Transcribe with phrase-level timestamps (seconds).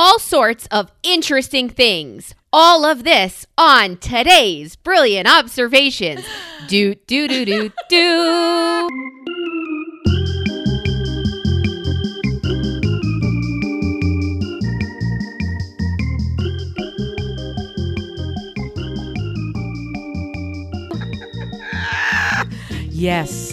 [0.00, 2.34] all sorts of interesting things.
[2.54, 6.24] All of this on today's brilliant observations.
[6.68, 8.88] Do do do do do.
[22.88, 23.52] Yes.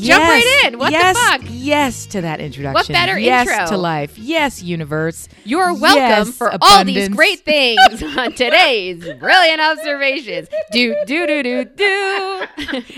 [0.00, 0.28] Jump yes.
[0.28, 0.78] right in.
[0.78, 1.53] What the fuck?
[1.64, 2.74] Yes to that introduction.
[2.74, 3.66] What better yes intro?
[3.68, 4.18] to life.
[4.18, 5.28] Yes, universe.
[5.44, 10.48] You're welcome Yes, for all these great things on today's brilliant observations.
[10.72, 12.46] Do do do do do.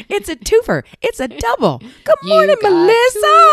[0.09, 0.83] It's a twofer.
[1.01, 1.79] It's a double.
[1.79, 3.51] Good You morning, Melissa.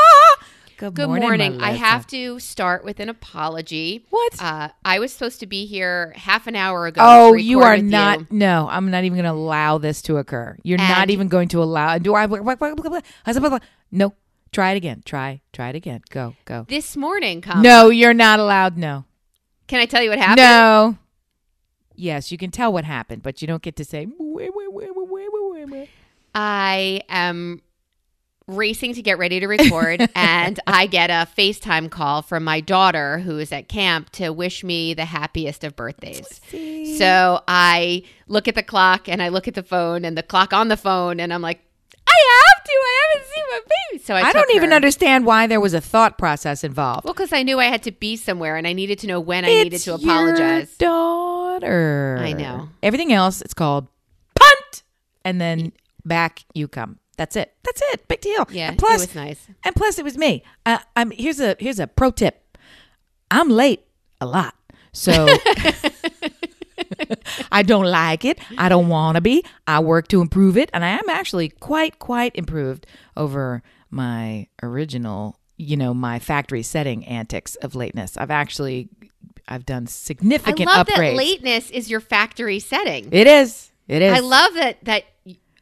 [0.78, 1.62] Good, Good morning.
[1.62, 4.06] I have to start with an apology.
[4.10, 4.42] What?
[4.42, 7.00] Uh, I was supposed to be here half an hour ago.
[7.04, 8.20] Oh, you are not.
[8.20, 8.28] you.
[8.32, 10.58] No, I'm not even going to allow this to occur.
[10.64, 12.00] You're not even going to allow.
[12.00, 12.26] Do I?
[13.92, 14.14] No.
[14.54, 15.02] Try it again.
[15.04, 15.42] Try.
[15.52, 16.02] Try it again.
[16.10, 16.36] Go.
[16.46, 16.66] Go.
[16.70, 18.78] This morning, Kama, No, you're not allowed.
[18.78, 19.06] No.
[19.68, 20.38] Can I tell you what happened?
[20.38, 20.98] No.
[21.96, 24.08] Yes, you can tell what happened, but you don't get to say.
[26.36, 27.62] I am
[28.48, 33.20] racing to get ready to record, and I get a FaceTime call from my daughter
[33.20, 36.42] who is at camp to wish me the happiest of birthdays.
[36.98, 40.52] So I look at the clock and I look at the phone and the clock
[40.54, 41.62] on the phone, and I'm like,
[42.14, 42.72] I have to.
[42.72, 43.60] I haven't seen my
[43.92, 44.04] baby.
[44.04, 44.76] So I, I don't even her.
[44.76, 47.06] understand why there was a thought process involved.
[47.06, 49.46] Well, because I knew I had to be somewhere and I needed to know when
[49.46, 50.76] I needed to apologize.
[50.78, 52.18] Daughter.
[52.20, 52.70] I know.
[52.82, 53.88] Everything else, it's called
[54.36, 54.84] punt,
[55.26, 55.72] and then
[56.06, 57.00] back you come.
[57.18, 57.54] That's it.
[57.64, 58.08] That's it.
[58.08, 58.48] Big deal.
[58.52, 59.48] Yeah, And plus, it was nice.
[59.64, 60.44] And plus, it was me.
[60.66, 62.58] Uh, I'm here's a here's a pro tip.
[63.30, 63.84] I'm late
[64.20, 64.56] a lot,
[64.92, 65.28] so
[67.52, 68.40] I don't like it.
[68.58, 69.44] I don't want to be.
[69.68, 75.40] I work to improve it, and I am actually quite quite improved over my original,
[75.58, 78.18] you know, my factory setting antics of lateness.
[78.18, 78.90] I've actually
[79.48, 81.12] I've done I significant love upgrades.
[81.12, 83.10] that lateness is your factory setting.
[83.12, 83.72] It is.
[83.88, 84.14] It is.
[84.14, 85.04] I love that that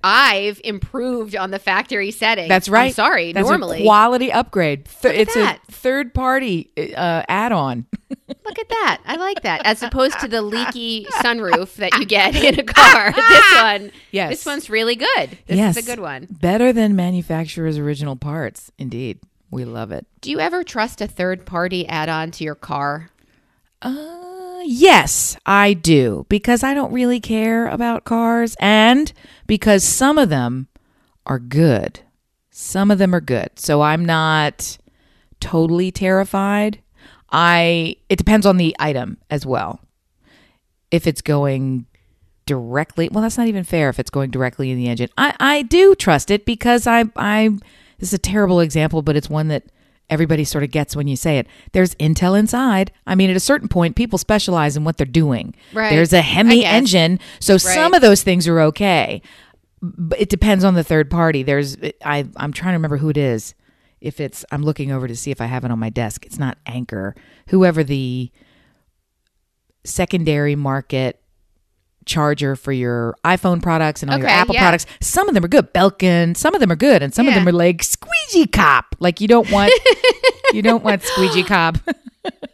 [0.04, 2.48] I've improved on the factory setting.
[2.48, 2.88] That's right.
[2.88, 3.34] I'm sorry.
[3.34, 4.86] That's normally, a quality upgrade.
[5.02, 5.59] Th- it's that.
[5.68, 7.86] a third party uh, add-on.
[8.09, 9.02] look at that.
[9.06, 9.66] I like that.
[9.66, 13.12] As opposed to the leaky sunroof that you get in a car.
[13.16, 14.30] this one, Yes.
[14.31, 15.30] this one's really good.
[15.48, 16.28] This yes, is a good one.
[16.30, 18.72] Better than manufacturer's original parts.
[18.78, 20.06] Indeed, we love it.
[20.22, 23.09] Do you ever trust a third party add-on to your car?
[23.81, 24.31] Uh,
[24.64, 29.12] yes, I do because I don't really care about cars, and
[29.48, 30.68] because some of them
[31.26, 32.02] are good.
[32.50, 34.78] Some of them are good, so I'm not
[35.40, 36.82] totally terrified.
[37.32, 39.80] I it depends on the item as well.
[40.92, 41.86] If it's going
[42.46, 43.90] directly, well, that's not even fair.
[43.90, 47.50] If it's going directly in the engine, I I do trust it because I I
[48.00, 49.64] this is a terrible example, but it's one that
[50.12, 51.48] everybody sort of gets when you say it.
[51.72, 52.92] There's Intel inside.
[53.08, 55.56] I mean, at a certain point, people specialize in what they're doing.
[55.74, 55.90] Right.
[55.90, 59.22] There's a Hemi engine, so some of those things are okay.
[59.82, 61.42] But it depends on the third party.
[61.42, 63.56] There's I I'm trying to remember who it is.
[64.00, 66.26] If it's I'm looking over to see if I have it on my desk.
[66.26, 67.16] It's not Anker.
[67.48, 68.32] Whoever the
[69.84, 71.21] secondary market
[72.12, 74.62] charger for your iPhone products and all your Apple yeah.
[74.62, 74.86] products.
[75.00, 75.74] Some of them are good.
[75.74, 78.96] Belkin, some of them are good, and some of them are like squeegee cop.
[79.00, 79.72] Like you don't want
[80.54, 81.78] you don't want squeegee cop.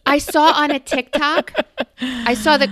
[0.05, 1.53] I saw on a TikTok.
[1.99, 2.71] I saw the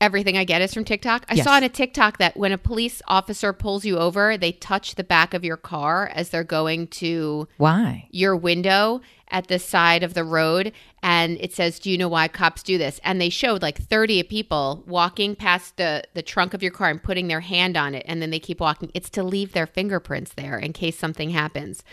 [0.00, 1.24] everything I get is from TikTok.
[1.28, 1.44] I Yes.
[1.44, 5.04] saw on a TikTok that when a police officer pulls you over, they touch the
[5.04, 8.06] back of your car as they're going to Why?
[8.10, 9.00] your window
[9.30, 10.72] at the side of the road
[11.04, 12.98] and it says do you know why cops do this?
[13.04, 17.00] And they showed like 30 people walking past the the trunk of your car and
[17.00, 18.04] putting their hand on it.
[18.08, 18.90] And then they keep walking.
[18.94, 21.84] It's to leave their fingerprints there in case something happens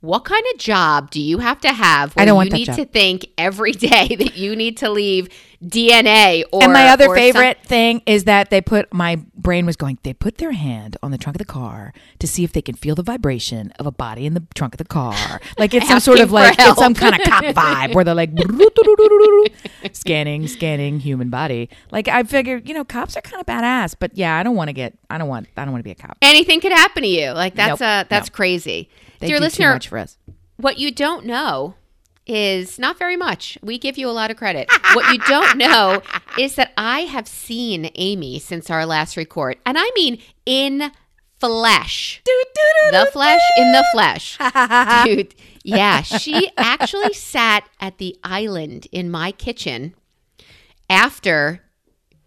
[0.00, 2.56] what kind of job do you have to have where I don't you want that
[2.56, 2.76] need job.
[2.76, 5.28] to think every day that you need to leave
[5.64, 9.74] DNA or and my other or favorite thing is that they put my brain was
[9.74, 9.98] going.
[10.04, 12.76] They put their hand on the trunk of the car to see if they can
[12.76, 15.40] feel the vibration of a body in the trunk of the car.
[15.58, 18.30] Like it's some sort of like it's some kind of cop vibe where they're like
[19.92, 21.68] scanning, scanning human body.
[21.90, 24.68] Like I figure, you know, cops are kind of badass, but yeah, I don't want
[24.68, 24.96] to get.
[25.10, 25.48] I don't want.
[25.56, 26.18] I don't want to be a cop.
[26.22, 28.34] anything could happen to you like that's Nope, uh that's no.
[28.34, 28.88] crazy
[29.18, 30.18] They dear do listener too much for us.
[30.56, 31.74] What you don't know
[32.26, 33.56] is not very much.
[33.62, 34.70] We give you a lot of credit.
[34.92, 36.02] what you don't know
[36.38, 40.92] is that I have seen Amy since our last record, and I mean in
[41.40, 42.22] flesh.
[42.90, 44.38] The flesh in the flesh.
[45.04, 49.94] Dude, yeah, she actually sat at the island in my kitchen
[50.90, 51.62] after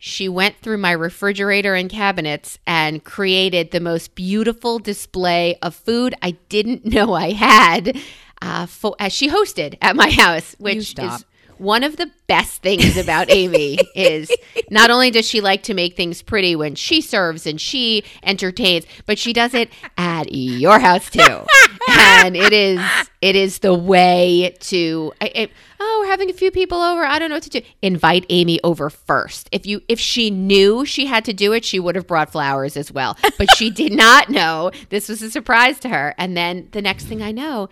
[0.03, 6.15] she went through my refrigerator and cabinets and created the most beautiful display of food
[6.23, 7.95] I didn't know I had.
[8.41, 11.25] Uh, for, as she hosted at my house, which is
[11.61, 14.31] one of the best things about Amy is
[14.71, 18.85] not only does she like to make things pretty when she serves and she entertains,
[19.05, 21.45] but she does it at your house too.
[21.89, 22.81] and it is
[23.21, 25.49] it is the way to I, I,
[25.79, 27.03] oh we're having a few people over.
[27.03, 27.61] I don't know what to do.
[27.83, 29.47] Invite amy over first.
[29.51, 32.75] If you if she knew she had to do it she would have brought flowers
[32.75, 33.17] as well.
[33.37, 36.15] But she did not know this was a surprise to her.
[36.17, 37.69] And then the next thing i know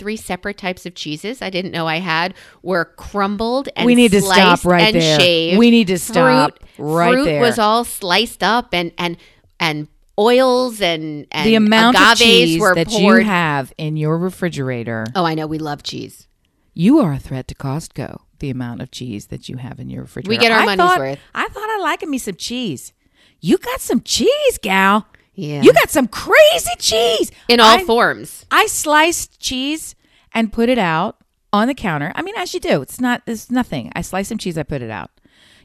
[0.00, 4.10] three separate types of cheeses I didn't know I had were crumbled and We need
[4.10, 5.20] to stop right there.
[5.20, 5.58] shaved.
[5.58, 7.40] We need to stop right fruit there.
[7.40, 9.16] was all sliced up and and
[9.60, 9.86] and
[10.18, 13.22] oils and and the amount of cheese that poured.
[13.22, 16.26] you have in your refrigerator, oh, I know we love cheese.
[16.74, 18.20] you are a threat to Costco.
[18.40, 20.30] The amount of cheese that you have in your refrigerator.
[20.30, 21.18] We get our I money's thought- worth.
[21.34, 22.94] I thought I liked me some cheese.
[23.40, 25.06] You got some cheese, gal.
[25.40, 25.62] Yeah.
[25.62, 28.44] You got some crazy cheese in all I- forms.
[28.50, 29.94] I sliced cheese
[30.34, 31.16] and put it out
[31.52, 32.12] on the counter.
[32.14, 32.82] I mean, as you do.
[32.82, 33.22] It's not.
[33.26, 33.90] It's nothing.
[33.96, 34.58] I sliced some cheese.
[34.58, 35.10] I put it out.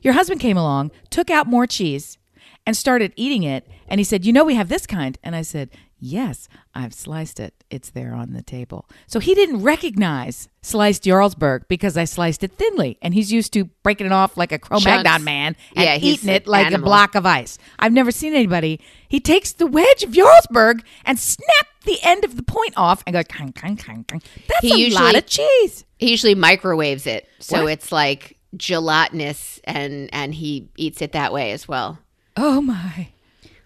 [0.01, 2.17] Your husband came along, took out more cheese,
[2.65, 3.67] and started eating it.
[3.87, 5.69] And he said, "You know, we have this kind." And I said,
[6.05, 7.53] "Yes, I've sliced it.
[7.69, 12.51] It's there on the table." So he didn't recognize sliced Jarlsberg because I sliced it
[12.53, 16.29] thinly, and he's used to breaking it off like a Cro-Magnon man and Yeah, eating
[16.29, 16.85] it like animal.
[16.87, 17.57] a block of ice.
[17.79, 18.79] I've never seen anybody.
[19.07, 23.13] He takes the wedge of Jarlsberg and snap the end of the point off and
[23.13, 24.21] goes, kang, kang, kang, kang.
[24.47, 25.85] That's He a usually- lot of cheese.
[25.97, 27.71] He usually microwaves it, so What?
[27.73, 31.99] it's like gelatinous, and and he eats it that way as well.
[32.37, 33.09] Oh my.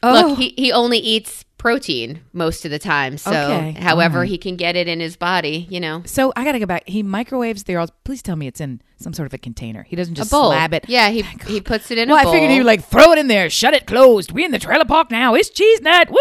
[0.04, 4.30] Oh, Look, he he only eats protein most of the time, so Okay, however right.
[4.30, 6.02] he can get it in his body, you know.
[6.06, 6.88] so I got to go back.
[6.88, 7.92] He microwaves the Jarls.
[8.04, 9.84] Please tell me it's in some sort of a container.
[9.84, 10.86] He doesn't just slab it.
[10.88, 12.16] Yeah, he he puts it in a bowl.
[12.18, 14.32] Well, I figured he would like throw it in there, shut it closed.
[14.32, 15.36] We in the trailer park now.
[15.36, 16.10] It's cheese night.
[16.10, 16.18] Woo!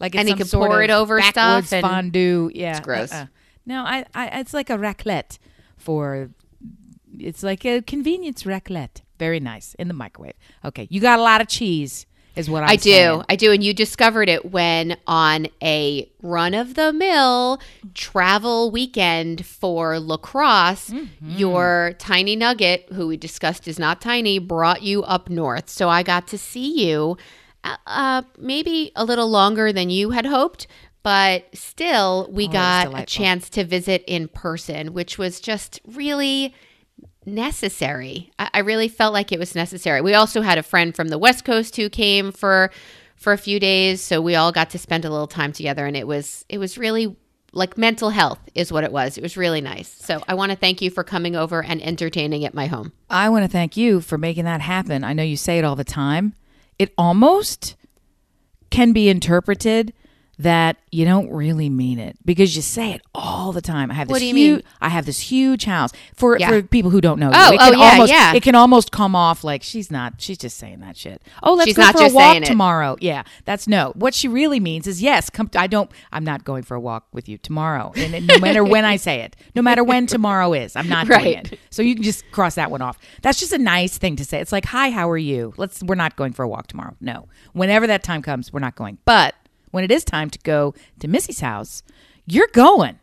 [0.00, 2.50] Like it's And he some sort pour of it over stuff and- fondue.
[2.52, 3.12] Yeah, It's gross.
[3.12, 3.26] uh-uh.
[3.66, 5.38] No, I, I, it's like a raclette
[5.76, 6.30] for.
[7.18, 9.02] It's like a convenience raclette.
[9.18, 10.32] Very nice in the microwave.
[10.64, 12.06] Okay, you got a lot of cheese,
[12.40, 12.90] is what I'm I do.
[12.90, 13.22] saying.
[13.28, 13.52] I do.
[13.52, 17.60] And you discovered it when on a run of the mill
[17.94, 21.36] travel weekend for lacrosse, Mm-hmm.
[21.38, 25.68] your tiny nugget, who we discussed is not tiny, brought you up north.
[25.70, 27.16] So I got to see you
[27.62, 30.66] uh, uh, maybe a little longer than you had hoped.
[31.02, 36.54] But still, we Oh, got a chance to visit in person, which was just really
[37.26, 38.30] necessary.
[38.38, 40.00] I, I really felt like it was necessary.
[40.00, 42.70] We also had a friend from the West Coast who came for
[43.16, 45.96] for a few days, so we all got to spend a little time together, and
[45.96, 47.16] it was it was really
[47.52, 49.18] like mental health is what it was.
[49.18, 49.88] It was really nice.
[49.88, 52.92] So I want to thank you for coming over and entertaining at my home.
[53.08, 55.04] I want to thank you for making that happen.
[55.04, 56.34] I know you say it all the time.
[56.78, 57.76] It almost
[58.70, 59.92] can be interpreted
[60.40, 63.90] that you don't really mean it because you say it all the time.
[63.90, 64.64] I have this What do you huge, mean?
[64.80, 66.48] I have this huge house for Yeah.
[66.48, 67.30] for people who don't know.
[67.32, 67.54] Oh, you.
[67.54, 68.34] It can oh, yeah, almost, yeah.
[68.34, 70.14] It can almost come off like she's not.
[70.18, 71.20] She's just saying that shit.
[71.42, 72.46] Oh, let's She's go not for a walk saying it.
[72.46, 72.96] tomorrow.
[73.00, 73.92] Yeah, that's no.
[73.96, 75.28] What she really means is yes.
[75.28, 75.50] Come.
[75.54, 75.90] I don't.
[76.10, 77.92] I'm not going for a walk with you tomorrow.
[77.96, 81.34] And no matter when I say it, no matter when tomorrow is, I'm not doing
[81.34, 81.58] it.
[81.68, 82.98] So you can just cross that one off.
[83.20, 84.40] That's just a nice thing to say.
[84.40, 85.52] It's like, "Hi, how are you?
[85.58, 87.28] Let's we're not going for a walk tomorrow." No.
[87.52, 88.96] Whenever that time comes, we're not going.
[89.04, 89.34] But
[89.70, 91.82] when it is time to go to Missy's house,
[92.26, 92.98] you're going.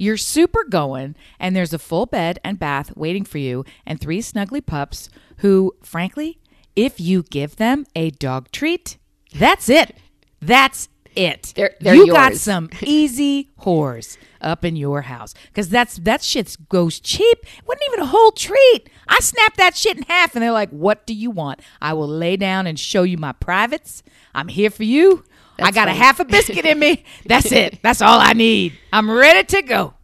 [0.00, 4.20] You're super going, and there's a full bed and bath waiting for you, and three
[4.20, 6.38] snuggly pups who, frankly,
[6.76, 8.96] if you give them a dog treat,
[9.34, 9.96] that's it.
[10.40, 11.52] That's it.
[11.56, 16.56] They're- they're you got some easy whores up in your house because that's that shit
[16.68, 17.38] goes cheap.
[17.66, 18.88] wasn't even a whole treat.
[19.08, 21.58] I snapped that shit in half, and they're like, "What do you want?
[21.82, 24.04] I will lay down and show you my privates.
[24.32, 25.24] I'm here for you.
[25.58, 27.04] I That's got a half a biscuit in me.
[27.26, 27.80] That's it.
[27.82, 28.78] That's all I need.
[28.92, 29.94] I'm ready to go."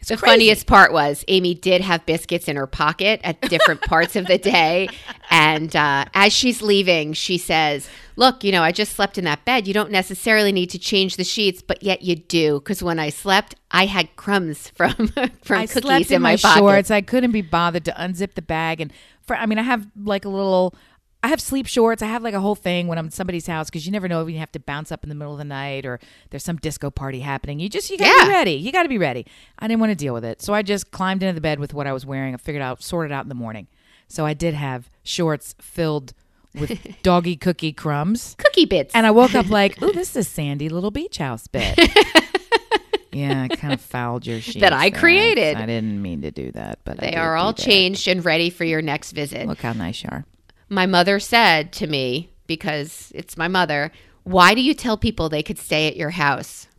[0.00, 0.32] It's the crazy.
[0.32, 4.38] funniest part was Amy did have biscuits in her pocket at different parts of the
[4.38, 4.88] day.
[5.30, 9.44] And uh, as she's leaving, she says, Look, you know, I just slept in that
[9.44, 9.66] bed.
[9.66, 12.60] You don't necessarily need to change the sheets, but yet you do.
[12.60, 14.92] Because when I slept, I had crumbs from,
[15.42, 16.58] from I cookies slept in, in my, my, pocket.
[16.58, 16.90] shorts.
[16.90, 18.92] I couldn't be bothered to unzip the bag and
[19.30, 20.74] for I mean I have like a little
[21.22, 22.02] I have sleep shorts.
[22.02, 24.22] I have like a whole thing when I'm at somebody's house because you never know
[24.22, 26.00] if you have to bounce up in the middle of the night or
[26.30, 27.60] there's some disco party happening.
[27.60, 28.24] You just you gotta Yeah.
[28.24, 28.52] be ready.
[28.52, 29.26] You gotta be ready.
[29.58, 31.74] I didn't want to deal with it, so I just climbed into the bed with
[31.74, 32.32] what I was wearing.
[32.32, 33.66] I figured out sorted out in the morning.
[34.08, 36.14] So I did have shorts filled
[36.54, 38.34] with doggy cookie crumbs.
[38.38, 38.94] Cookie bits.
[38.94, 41.76] And I woke up like, ooh, this is a sandy little beach house bed.
[43.12, 44.60] yeah, I kind of fouled your sheets.
[44.60, 45.56] That I created.
[45.56, 48.64] I didn't mean to do that, but I they are all changed and ready for
[48.64, 49.46] your next visit.
[49.46, 50.24] Look how nice you are.
[50.70, 53.92] My mother said to me, because it's my mother,
[54.24, 56.66] why do you tell people they could stay at your house?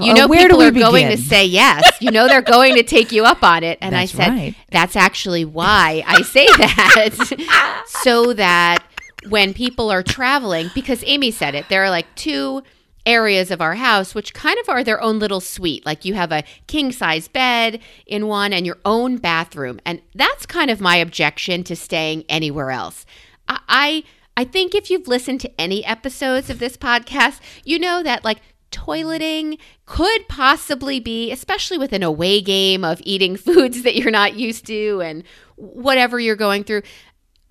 [0.00, 1.82] You Uh, know, where do people are going to say yes.
[2.00, 3.78] You know, they're going to take you up on it.
[3.80, 4.54] And That's I said, right.
[4.70, 7.82] that's actually why I say that.
[8.04, 8.84] so that
[9.28, 12.62] when people are traveling, because Amy said it, there are like two
[13.06, 15.84] areas of our house which kind of are their own little suite.
[15.86, 19.80] Like you have a king size bed in one and your own bathroom.
[19.84, 23.06] And that's kind of my objection to staying anywhere else.
[23.48, 24.04] I, I
[24.36, 28.40] I think if you've listened to any episodes of this podcast, you know that like
[28.70, 34.36] toileting could possibly be, especially with an away game of eating foods that you're not
[34.36, 35.24] used to and
[35.56, 36.82] whatever you're going through.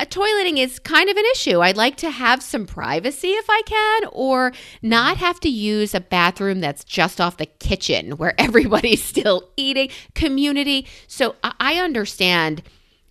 [0.02, 1.60] A toileting is kind of an issue.
[1.60, 6.00] I'd like to have some privacy if I can, or not have to use a
[6.00, 9.90] bathroom that's just off the kitchen where everybody's still eating.
[10.16, 10.88] Community.
[11.08, 12.64] So I understand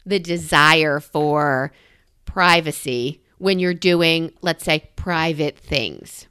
[0.06, 1.72] the desire for
[2.24, 6.26] privacy when you're doing, let's say, private things.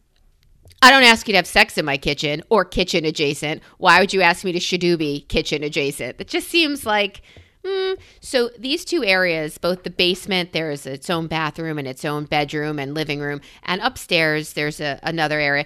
[0.82, 3.62] I don't ask you to have sex in my kitchen or kitchen adjacent.
[3.78, 6.20] Why would you ask me to shadooby kitchen adjacent?
[6.20, 7.22] It just seems like.
[7.68, 7.94] Hmm.
[8.20, 12.80] So these two areas, both the basement, there's its own bathroom and its own bedroom
[12.80, 15.66] and living room, and upstairs there's a, another area.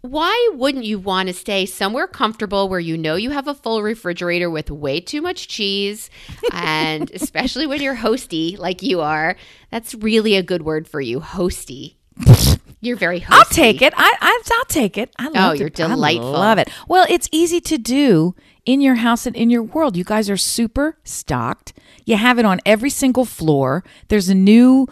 [0.00, 3.82] Why wouldn't you want to stay somewhere comfortable where you know you have a full
[3.82, 6.08] refrigerator with way too much cheese?
[6.52, 9.36] And especially when you're hosty like you are,
[9.70, 11.96] that's really a good word for you, hosty.
[12.80, 13.26] You're very hosty.
[13.30, 13.92] I'll take it.
[13.96, 15.12] I, I I'll take it.
[15.18, 15.38] I love it.
[15.38, 16.36] Oh, you're delightful.
[16.36, 16.70] I love it.
[16.86, 18.36] Well, it's easy to do
[18.68, 19.96] in your house and in your world.
[19.96, 21.72] You guys are super stocked.
[22.04, 23.82] You have it on every single floor.
[24.08, 24.86] There's a new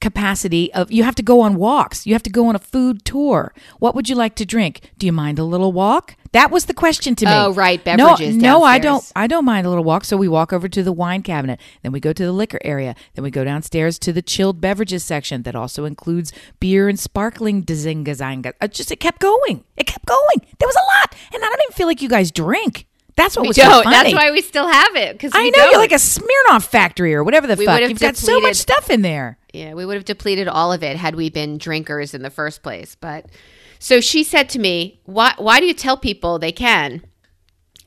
[0.00, 2.06] capacity of you have to go on walks.
[2.06, 3.52] You have to go on a food tour.
[3.80, 4.92] What would you like to drink?
[4.98, 6.14] Do you mind a little walk?
[6.30, 7.32] That was the question to me.
[7.32, 9.12] Oh, right, No, beverages no, I don't.
[9.16, 10.04] I don't mind a little walk.
[10.04, 11.60] So we walk over to the wine cabinet.
[11.82, 12.94] Then we go to the liquor area.
[13.14, 17.64] Then we go downstairs to the chilled beverages section that also includes beer and sparkling
[17.64, 18.54] Dazinga Zanga.
[18.60, 19.64] Uh, just it kept going.
[19.76, 20.46] It kept going.
[20.58, 22.86] There was a lot, and I don't even feel like you guys drink.
[23.16, 23.84] That's what We was so don't.
[23.84, 23.96] funny.
[23.96, 25.12] That's why we still have it.
[25.12, 27.80] Because I know you're like a Smirnoff factory or whatever the We fuck.
[27.80, 29.38] You've got so much stuff in there.
[29.52, 32.62] Yeah, we would have depleted all of it had we been drinkers in the first
[32.62, 32.94] place.
[32.98, 33.26] But
[33.78, 35.34] so she said to me, "Why?
[35.36, 37.02] Why do you tell people they can?"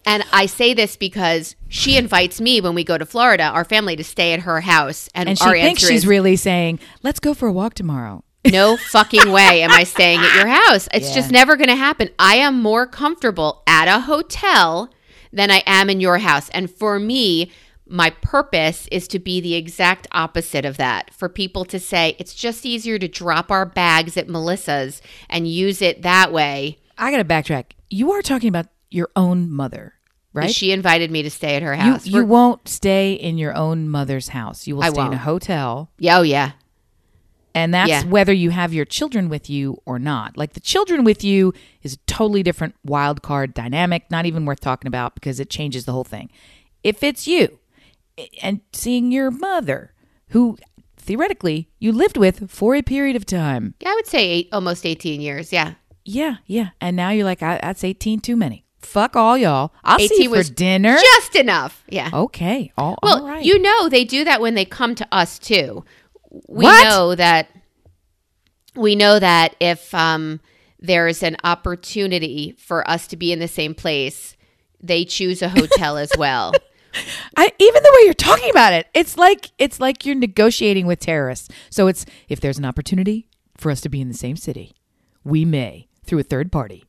[0.05, 3.95] And I say this because she invites me when we go to Florida, our family,
[3.95, 7.19] to stay at her house, and, And she our thinks she's is, really saying, "Let's
[7.19, 10.87] go for a walk tomorrow." no fucking way am I staying at your house.
[10.93, 11.15] It's Yeah.
[11.15, 12.11] just never going to happen.
[12.19, 14.91] I am more comfortable at a hotel
[15.35, 16.49] than I am in your house.
[16.49, 17.51] And for me,
[17.87, 21.13] my purpose is to be the exact opposite of that.
[21.13, 25.81] For people to say, it's just easier to drop our bags at Melissa's and use
[25.81, 26.79] it that way.
[26.97, 27.73] I got to backtrack.
[27.89, 29.93] You are talking about your own mother,
[30.33, 30.49] right?
[30.49, 32.07] She invited me to stay at her house.
[32.07, 34.65] you We're- won't stay in your own mother's house.
[34.65, 35.91] You will I stay in a hotel.
[35.99, 36.53] Yeah, oh, yeah.
[37.55, 38.03] And that's Yeah.
[38.03, 40.37] whether you have your children with you or not.
[40.37, 44.59] Like the children with you is a totally different wild card dynamic, not even worth
[44.59, 46.29] talking about because it changes the whole thing.
[46.83, 47.59] If it's you
[48.43, 49.93] and seeing your mother,
[50.29, 50.57] who
[50.97, 53.73] theoretically you lived with for a period of time.
[53.79, 55.51] Yeah, I would say eight, almost 18 years.
[55.53, 55.75] Yeah.
[56.03, 56.69] Yeah, yeah.
[56.81, 58.65] And now you're like, I, that's 18 too many.
[58.79, 59.73] Fuck all y'all.
[59.83, 60.95] I'll see 18 you for was dinner.
[60.99, 61.83] Just enough.
[61.89, 62.09] Yeah.
[62.13, 62.71] okay.
[62.77, 63.43] All, Well, all right.
[63.43, 65.83] you know they do that when they come to us too.
[66.47, 66.83] We What?
[66.87, 67.49] know that
[68.75, 70.41] we know that if um,
[70.79, 74.35] there's an opportunity for us to be in the same place,
[74.81, 76.51] they choose a hotel as well.
[77.37, 80.99] I, even the way you're talking about it, it's like it's like you're negotiating with
[80.99, 81.49] terrorists.
[81.69, 83.27] So it's if there's an opportunity
[83.57, 84.73] for us to be in the same city,
[85.23, 86.85] we may through a third party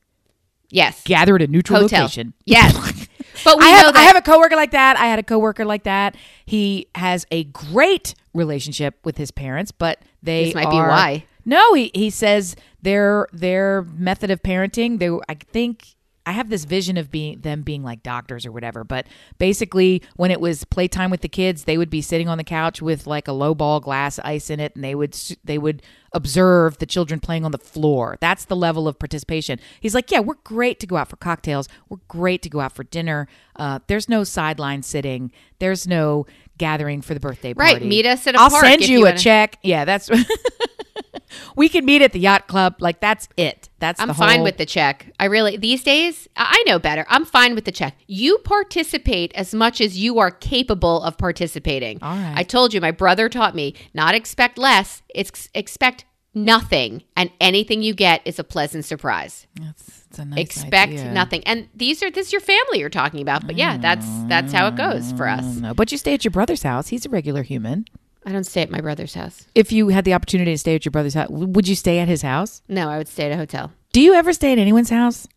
[0.69, 1.01] Yes.
[1.05, 2.03] gather at a neutral hotel.
[2.03, 2.33] location.
[2.45, 3.07] Yes.
[3.43, 4.97] But we I know have that I have a coworker like that.
[4.97, 6.15] I had a coworker like that.
[6.45, 11.25] He has a great relationship with his parents, but they This might be why.
[11.45, 14.99] No, he he says their their method of parenting.
[14.99, 15.95] They I think
[16.27, 18.83] I have this vision of being them being like doctors or whatever.
[18.83, 19.07] But
[19.37, 22.81] basically, when it was playtime with the kids, they would be sitting on the couch
[22.81, 25.81] with like a low ball glass ice in it, and they would they would
[26.11, 28.17] observe the children playing on the floor.
[28.19, 29.57] That's the level of participation.
[29.79, 31.69] He's like, yeah, we're great to go out for cocktails.
[31.87, 33.29] We're great to go out for dinner.
[33.55, 35.31] Uh, there's no sideline sitting.
[35.59, 36.25] There's no
[36.57, 37.73] gathering for the birthday party.
[37.75, 39.59] Right, meet us at a I'll send you, you a wanna- check.
[39.63, 40.09] Yeah, that's.
[41.55, 42.75] we can meet at the yacht club.
[42.79, 43.69] Like that's it.
[43.79, 45.11] That's I'm fine whole- with the check.
[45.19, 47.05] I really these days I know better.
[47.09, 47.97] I'm fine with the check.
[48.07, 51.99] You participate as much as you are capable of participating.
[52.01, 52.33] All right.
[52.37, 57.81] I told you my brother taught me not expect less, it's expect nothing and anything
[57.81, 59.47] you get is a pleasant surprise.
[59.59, 61.11] That's, that's a nice expect idea.
[61.11, 61.43] nothing.
[61.45, 63.45] And these are this is your family you're talking about.
[63.47, 65.43] But yeah, that's that's how it goes for us.
[65.45, 66.89] Mm, no, but you stay at your brother's house.
[66.89, 67.85] He's a regular human.
[68.27, 69.47] I don't stay at my brother's house.
[69.55, 72.09] If you had the opportunity to stay at your brother's house, would you stay at
[72.09, 72.61] his house?
[72.67, 73.71] No, I would stay at a hotel.
[73.93, 75.27] Do you ever stay at anyone's house?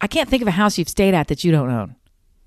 [0.00, 1.94] I can't think of a house you've stayed at that you don't own.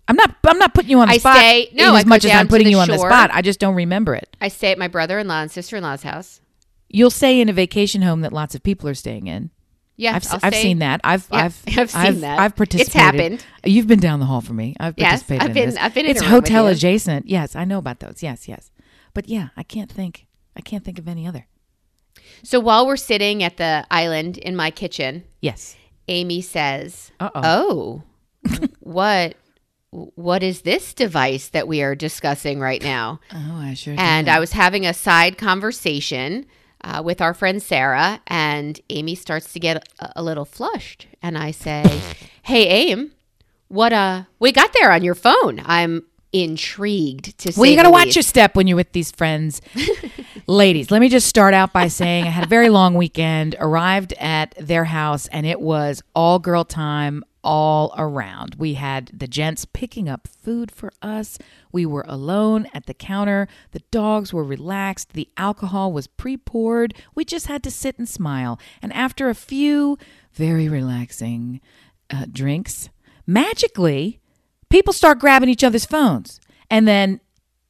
[0.10, 0.36] I'm not.
[0.46, 1.38] I'm not putting you on the I spot.
[1.38, 3.30] stay- no, in I as much as I'm putting you on the spot.
[3.34, 4.36] I just don't remember it.
[4.42, 6.42] I stay at my brother-in-law and sister-in-law's house.
[6.90, 9.50] You'll stay in a vacation home that lots of people are staying in.
[9.96, 11.00] Yeah, I've, I've seen that.
[11.06, 12.40] I've Yeah, I've I've seen that.
[12.40, 12.88] I've participated.
[12.88, 13.46] It's happened.
[13.64, 14.76] You've been down the hall for me.
[14.80, 15.42] I've Yes, participated.
[15.44, 15.80] I've in been- this.
[15.80, 17.28] I've been in It's the room with hotel adjacent.
[17.30, 18.22] Yes, I know about those.
[18.22, 18.72] Yes, yes.
[19.14, 20.26] But yeah, I can't think.
[20.56, 21.48] I can't think of any other.
[22.44, 25.76] So while we're sitting at the island in my kitchen, Yes.
[26.08, 27.42] Amy says, Uh-oh.
[27.44, 28.04] "Oh,
[28.80, 29.36] what
[29.92, 33.96] what is this device that we are discussing right now?" Oh, I sure.
[33.98, 34.32] And did.
[34.34, 36.46] I was having a side conversation
[36.84, 41.38] uh, with our friend Sarah, and Amy starts to get a, a little flushed, and
[41.38, 41.84] I say,
[42.42, 43.12] "Hey, Aim,
[43.68, 45.62] what uh, we got there on your phone?
[45.66, 49.12] I'm intrigued to say Well, you got to watch your step when you're with these
[49.12, 49.62] friends.
[50.48, 54.14] Ladies, let me just start out by saying I had a very long weekend, arrived
[54.14, 58.56] at their house, and it was all girl time all around.
[58.56, 61.38] We had the gents picking up food for us.
[61.72, 63.48] We were alone at the counter.
[63.72, 65.14] The dogs were relaxed.
[65.14, 66.94] The alcohol was pre poured.
[67.16, 68.60] We just had to sit and smile.
[68.82, 69.98] And after a few
[70.34, 71.62] very relaxing
[72.10, 72.90] uh, drinks,
[73.26, 74.20] magically,
[74.70, 76.40] people start grabbing each other's phones.
[76.70, 77.20] And then,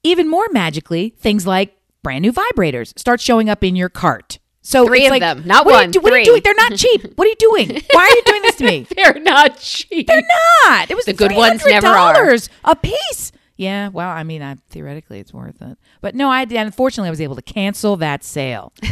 [0.04, 4.40] even more magically, things like brand new vibrators start showing up in your cart.
[4.62, 6.26] So Three it's of like, them, not what Are you, one, do- what are you
[6.26, 6.32] three.
[6.34, 6.42] doing?
[6.44, 7.18] They're not cheap.
[7.18, 7.82] What are you doing?
[7.92, 8.88] Why are you doing this to me?
[8.96, 10.08] They're not cheap.
[10.08, 10.22] They're
[10.66, 10.92] not.
[10.92, 12.14] It was The good ones never are.
[12.16, 13.32] $300 a piece.
[13.56, 15.78] Yeah, well, I mean, I, theoretically, it's worth it.
[16.02, 18.72] But no, I unfortunately I was able to cancel that sale.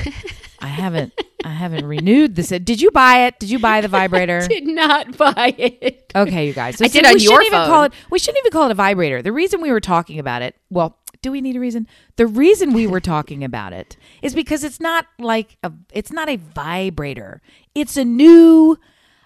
[0.68, 1.14] I haven't.
[1.46, 2.50] I haven't renewed this.
[2.50, 3.40] Did you buy it?
[3.40, 4.42] Did you buy the vibrator?
[4.44, 6.12] I Did not buy it.
[6.14, 6.78] Okay, you guys.
[6.78, 7.94] So I did on we your shouldn't even call it.
[8.10, 9.22] We shouldn't even call it a vibrator.
[9.22, 10.56] The reason we were talking about it.
[10.70, 11.88] Well, do we need a reason?
[12.18, 15.72] The reason we were talking about it is because it's not like a.
[15.94, 17.42] It's not a vibrator.
[17.74, 18.78] It's a new,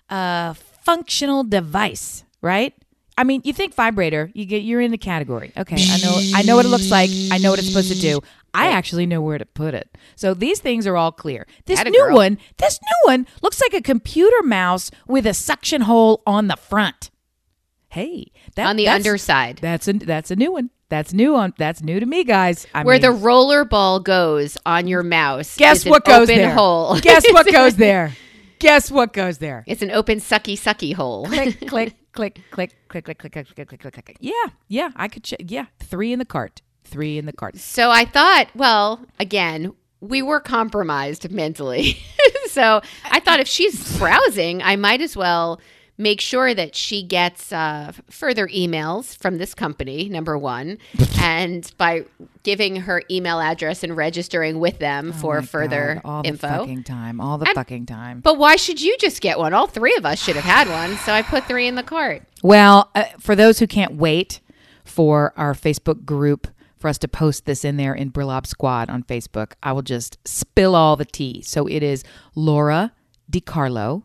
[0.10, 2.76] uh, functional device, right?
[3.18, 5.52] I mean, you think vibrator, you get you're in the category.
[5.58, 7.10] Okay, I know I know what it looks like.
[7.32, 8.22] I know what it's supposed to do.
[8.54, 9.98] I actually know where to put it.
[10.16, 11.48] So these things are all clear.
[11.66, 12.16] This Atta new girl.
[12.16, 16.58] one, this new one looks like a computer mouse with a suction hole on the
[16.58, 17.10] front.
[17.90, 19.58] Hey, that, On the that's- underside.
[19.62, 20.70] That's a that's a new one.
[20.90, 22.68] That's new on that's new to me, guys.
[22.74, 25.56] I Where mean, the roller ball goes on your mouse.
[25.56, 26.54] guess is an what goes open there?
[26.54, 27.00] hole.
[27.00, 28.14] Guess what goes there?
[28.60, 29.64] Guess what goes there?
[29.68, 31.26] It's an open sucky sucky hole.
[31.28, 34.18] click, click, click, click, click, click, click, click, click, click, click, click.
[34.20, 34.34] Yeah,
[34.68, 35.24] yeah, I could.
[35.24, 36.62] Ch- yeah, three in the cart.
[36.84, 37.58] Three in the cart.
[37.58, 41.98] So I thought, well, again, we were compromised mentally.
[42.48, 45.62] so I thought if she's browsing, I might as well
[45.98, 50.80] make sure that she gets uh, further emails from this company, number one,
[51.20, 52.04] and by
[52.42, 56.48] giving her email address and registering with them for Oh my further God, all info.
[56.48, 57.22] the fucking time.
[57.22, 58.20] All the And- fucking time.
[58.22, 59.54] But why should you just get one?
[59.54, 60.98] All three of us should have had one.
[61.06, 62.24] So I put three in the cart.
[62.42, 64.40] Well, uh, for those who can't wait
[64.84, 66.48] for our Facebook group
[66.82, 70.18] for us to post this in there in Brillob Squad on Facebook, I will just
[70.26, 71.42] spill all the tea.
[71.44, 72.04] So it is
[72.36, 72.92] Lora
[73.32, 74.04] DiCarlo,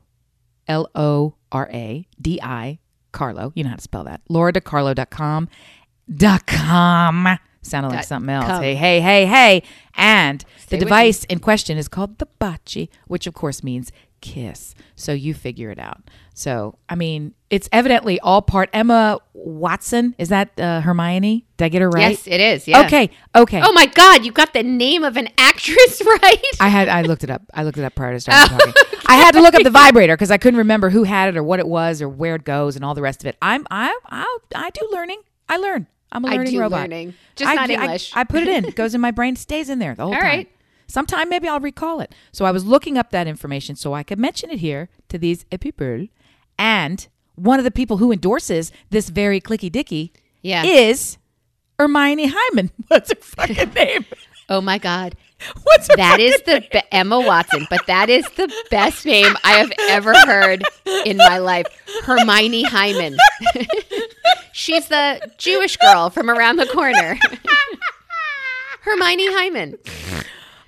[0.68, 2.78] L O R A D I
[3.12, 3.50] Carlo.
[3.54, 4.20] You know how to spell that.
[4.28, 5.48] LoraDiCarlo.com.
[6.14, 7.38] Dot com.
[7.62, 8.46] Sounded like something else.
[8.46, 8.62] com.
[8.62, 9.62] Hey, hey, hey, hey.
[9.96, 14.74] And the device in question is called the Baci, which of course means kiss.
[14.94, 16.02] So you figure it out.
[16.34, 18.68] So, I mean, it's evidently all part.
[18.72, 21.46] Emma Watson, is that uh, Hermione?
[21.56, 22.10] Did I get her right?
[22.10, 22.68] Yes, it is.
[22.68, 22.84] Yeah.
[22.86, 23.62] Okay, okay.
[23.64, 26.42] Oh my God, you got the name of an actress right.
[26.60, 27.42] I had I looked it up.
[27.54, 28.74] I looked it up prior to starting talking.
[29.06, 31.42] I had to look up the vibrator because I couldn't remember who had it or
[31.42, 33.36] what it was or where it goes and all the rest of it.
[33.40, 35.22] I'm I I I do learning.
[35.48, 35.86] I learn.
[36.12, 36.80] I'm a learning do robot.
[36.82, 37.14] learning.
[37.34, 38.12] Just I not I- English.
[38.14, 38.64] I, put it in.
[38.64, 39.36] It goes in my brain.
[39.36, 40.26] Stays in there the whole All time.
[40.28, 40.50] right.
[40.86, 42.14] Sometime maybe I'll recall it.
[42.32, 45.44] So I was looking up that information so I could mention it here to these
[45.60, 46.06] people.
[46.58, 50.62] And one of the people who endorses this very clicky dicky Yeah.
[50.64, 51.18] is
[51.78, 52.70] Hermione Hyman.
[52.88, 54.04] What's her fucking name?
[54.48, 55.16] Oh my God.
[55.64, 59.54] What's her That is the be- Emma Watson, but that is the best name I
[59.54, 60.62] have ever heard
[61.04, 61.66] in my life.
[62.04, 63.16] Hermione Hyman.
[64.52, 67.18] She's the Jewish girl from around the corner.
[68.82, 69.78] Hermione Hyman.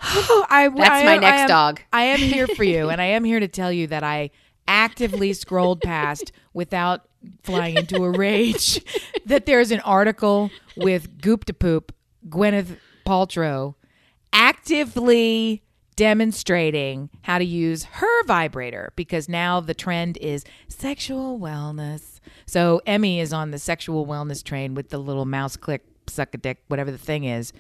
[0.03, 1.81] Oh, I, That's I my next I am- dog.
[1.93, 4.31] I am here for you, and I am here to tell you that I
[4.67, 7.09] actively scrolled past without
[7.43, 8.81] flying into a rage
[9.27, 11.93] that there's an article with Goop to Poop,
[12.29, 13.75] Gwyneth Paltrow,
[14.33, 15.63] actively
[15.97, 22.21] demonstrating how to use her vibrator because now the trend is sexual wellness.
[22.47, 26.39] So Emmy is on the sexual wellness train with the little mouse click, suck a
[26.39, 27.53] dick, whatever the thing is.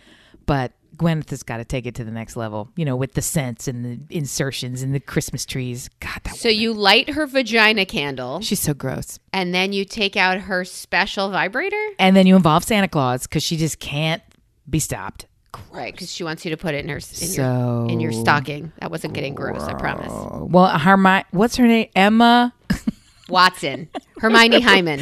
[0.46, 3.22] but Gwyneth has got to take it to the next level, you know, with the
[3.22, 5.88] scents and the insertions and the Christmas trees.
[6.00, 9.18] God, that So you light her vagina candle, she's so gross.
[9.32, 13.42] and then you take out her special vibrator, And then you involve Santa Claus because
[13.42, 14.22] she just can't
[14.68, 15.26] be stopped.
[15.72, 15.92] right?
[15.92, 18.72] Because she wants you to put it in her in So your in your stocking.
[18.80, 20.12] That wasn't getting gross, I promise.
[20.50, 21.88] Well, Hermione, what's her name?
[21.94, 22.52] Emma.
[23.28, 25.00] Watson, Hermione Hyman.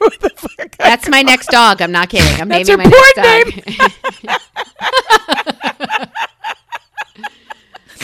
[0.78, 1.80] That's my next dog.
[1.82, 2.40] I'm not kidding.
[2.40, 4.40] I'm That's naming my next dog.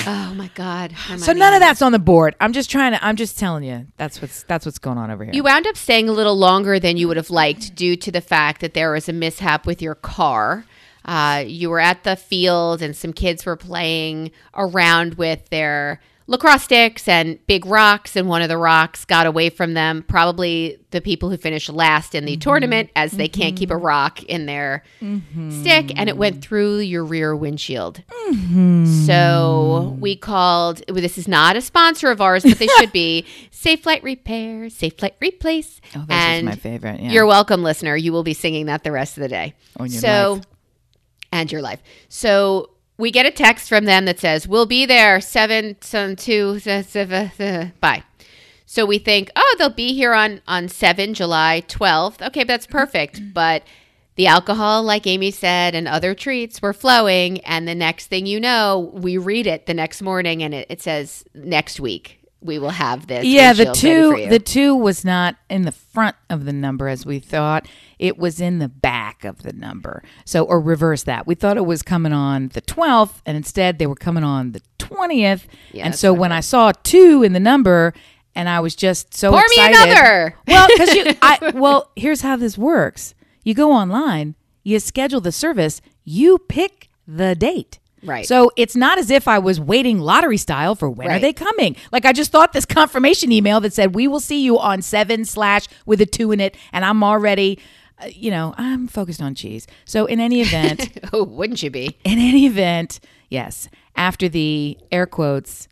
[0.06, 0.94] oh my god.
[1.18, 2.34] So none of that's on the board.
[2.40, 3.04] I'm just trying to.
[3.04, 3.86] I'm just telling you.
[3.96, 5.32] That's what's that's what's going on over here.
[5.34, 8.20] You wound up staying a little longer than you would have liked due to the
[8.20, 10.64] fact that there was a mishap with your car.
[11.04, 16.64] Uh, you were at the field and some kids were playing around with their lacrosse
[16.64, 20.02] sticks and big rocks, and one of the rocks got away from them.
[20.02, 22.40] Probably the people who finished last in the mm-hmm.
[22.40, 23.84] tournament, as they can't keep a mm-hmm.
[23.84, 25.62] rock in their mm-hmm.
[25.62, 28.02] stick, and it went through your rear windshield.
[29.06, 30.82] So we called.
[30.88, 33.24] This is not a sponsor of ours, but they should be.
[33.52, 35.80] Safelite Repair, Safelite Replace.
[35.94, 37.00] oh, this and is my favorite.
[37.00, 37.10] Yeah.
[37.10, 37.94] you're welcome, listener.
[37.94, 39.54] You will be singing that the rest of the day.
[39.78, 40.44] Your so, life.
[41.30, 41.80] and your life.
[42.08, 46.60] So we get a text from them that says, "We'll be there seven, seven, two,
[46.60, 48.04] th- th- bye."
[48.66, 52.22] So we think, oh, they'll be here on on seven July twelfth.
[52.22, 53.16] Okay, that's perfect.
[53.16, 53.32] Mm-hmm.
[53.32, 53.64] But
[54.14, 58.40] the alcohol, like Amy said, and other treats were flowing, and the next thing you
[58.40, 62.70] know, we read it the next morning, and it, it says next week we will
[62.70, 63.24] have this.
[63.24, 66.52] yeah, the windshield ready for two the two was not in the front of the
[66.52, 67.66] number as we thought.
[67.98, 70.02] It was in the back of the number.
[70.24, 71.26] So or reverse that.
[71.26, 74.60] We thought it was coming on the 12th and instead they were coming on the
[74.78, 75.42] 20th.
[75.72, 77.94] Yeah, and so when I saw 2 in the number
[78.34, 80.36] and I was just so Pour me another.
[80.48, 83.14] Well, cuz you I well, here's how this works.
[83.44, 87.78] You go online, you schedule the service, you pick the date.
[88.02, 88.26] Right.
[88.26, 91.76] So it's not as if I was waiting lottery style for when are they coming.
[91.92, 95.24] Like I just thought this confirmation email that said we will see you on seven
[95.24, 97.58] slash with a two in it, and I'm already,
[98.02, 99.66] uh, you know, I'm focused on cheese.
[99.84, 101.98] So in any event, oh, wouldn't you be?
[102.04, 105.68] in any event, yes, after the air quotes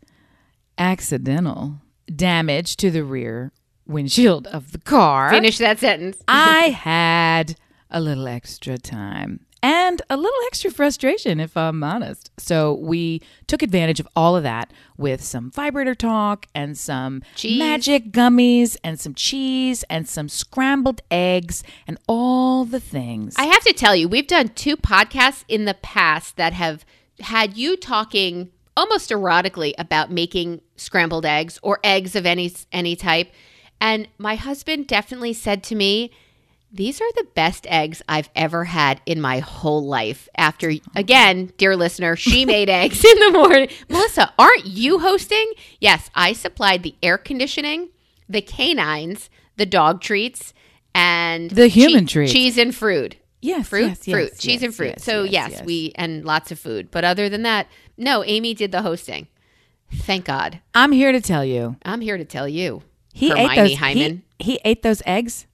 [0.77, 1.75] accidental
[2.13, 3.51] damage to the rear
[3.85, 6.17] windshield of the car, Finish that sentence.
[6.27, 7.55] I had
[7.89, 12.31] a little extra time and a little extra frustration, if I'm honest.
[12.37, 17.59] So we took advantage of all of that with some vibrator talk and some Cheese.
[17.59, 23.35] magic gummies and some cheese and some scrambled eggs and all the things.
[23.37, 26.85] I have to tell you, we've done two podcasts in the past that have
[27.19, 33.31] had you talking almost erotically about making scrambled eggs or eggs of any any type.
[33.79, 36.11] And my husband definitely said to me,
[36.71, 40.29] these are the best eggs I've ever had in my whole life.
[40.37, 43.67] After, again, dear listener, she made eggs in the morning.
[43.89, 45.51] Melissa, aren't you hosting?
[45.79, 47.89] Yes, I supplied the air conditioning,
[48.29, 50.53] the canines, the dog treats,
[50.95, 52.31] and The human chee- treats.
[52.33, 54.87] cheese and fruit yes, fruit, yes, yes, fruit, cheese yes, and fruit.
[54.97, 55.65] yes, so yes, yes, yes.
[55.65, 56.89] we and lots of food.
[56.91, 59.27] But other than that, no, Amy did the hosting.
[59.91, 60.59] Thank God.
[60.73, 61.75] I'm here to tell you.
[61.83, 63.77] I'm here to tell you, He Hermione ate those.
[63.77, 65.47] Hyman, He, he ate those eggs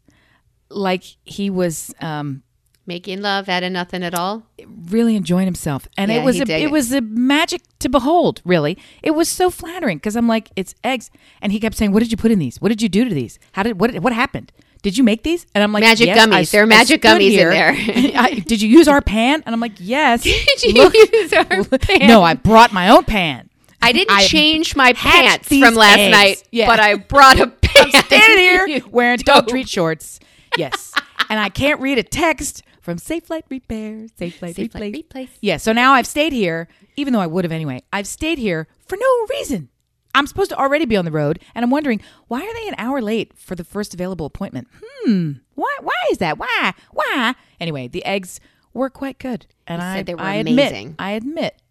[0.69, 2.43] like he was um,
[2.85, 4.43] making love out of nothing at all.
[4.89, 6.71] really enjoying himself, and Yeah, it was a, it it.
[6.71, 8.41] was a magic to behold.
[8.45, 11.09] Really, it was so flattering because I'm like, it's eggs,
[11.41, 12.59] and he kept saying, "What did you put in these?
[12.61, 13.39] What did you do to these?
[13.53, 14.51] How did what what happened?
[14.83, 16.51] Did you make these?" And I'm like, Magic "Yes, gummies.
[16.51, 17.71] There are magic gummies in there."
[18.21, 19.43] I, did you use our pan?
[19.45, 21.45] And I'm like, "Yes." Did you Look- use our
[21.79, 22.07] pan?
[22.07, 23.49] no, I brought my own pan.
[23.81, 26.11] I didn't I change my pants from last eggs.
[26.11, 26.65] night, Yeah.
[26.65, 27.91] but I brought a pan.
[27.91, 30.19] standing here wearing dog treat shorts.
[30.57, 30.93] Yes.
[31.29, 34.93] and I can't read a text from Safelite Repair, Safelite Safe Flight Replace.
[34.95, 35.29] Replace.
[35.41, 37.83] Yeah, so now I've stayed here, even though I would have anyway.
[37.91, 39.69] I've stayed here for no reason.
[40.15, 42.75] I'm supposed to already be on the road, and I'm wondering why are they an
[42.77, 44.67] hour late for the first available appointment?
[44.81, 45.33] Hmm.
[45.53, 45.77] Why?
[45.81, 46.37] Why is that?
[46.39, 46.73] Why?
[46.91, 47.35] Why?
[47.59, 48.39] Anyway, the eggs
[48.73, 50.87] were quite good, and I said they were I amazing.
[50.87, 51.61] admit I admit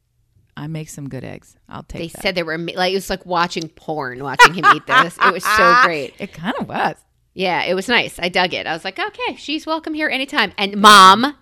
[0.57, 1.57] I make some good eggs.
[1.69, 1.99] I'll take that.
[1.99, 2.23] They that.
[2.23, 5.17] said they were like it was like watching porn, watching him eat this.
[5.21, 6.15] It was so great.
[6.19, 6.95] it kind of was.
[7.37, 8.19] Yeah, it was nice.
[8.19, 8.67] I dug it.
[8.67, 10.53] I was like, okay, she's welcome here anytime.
[10.57, 11.37] And mom,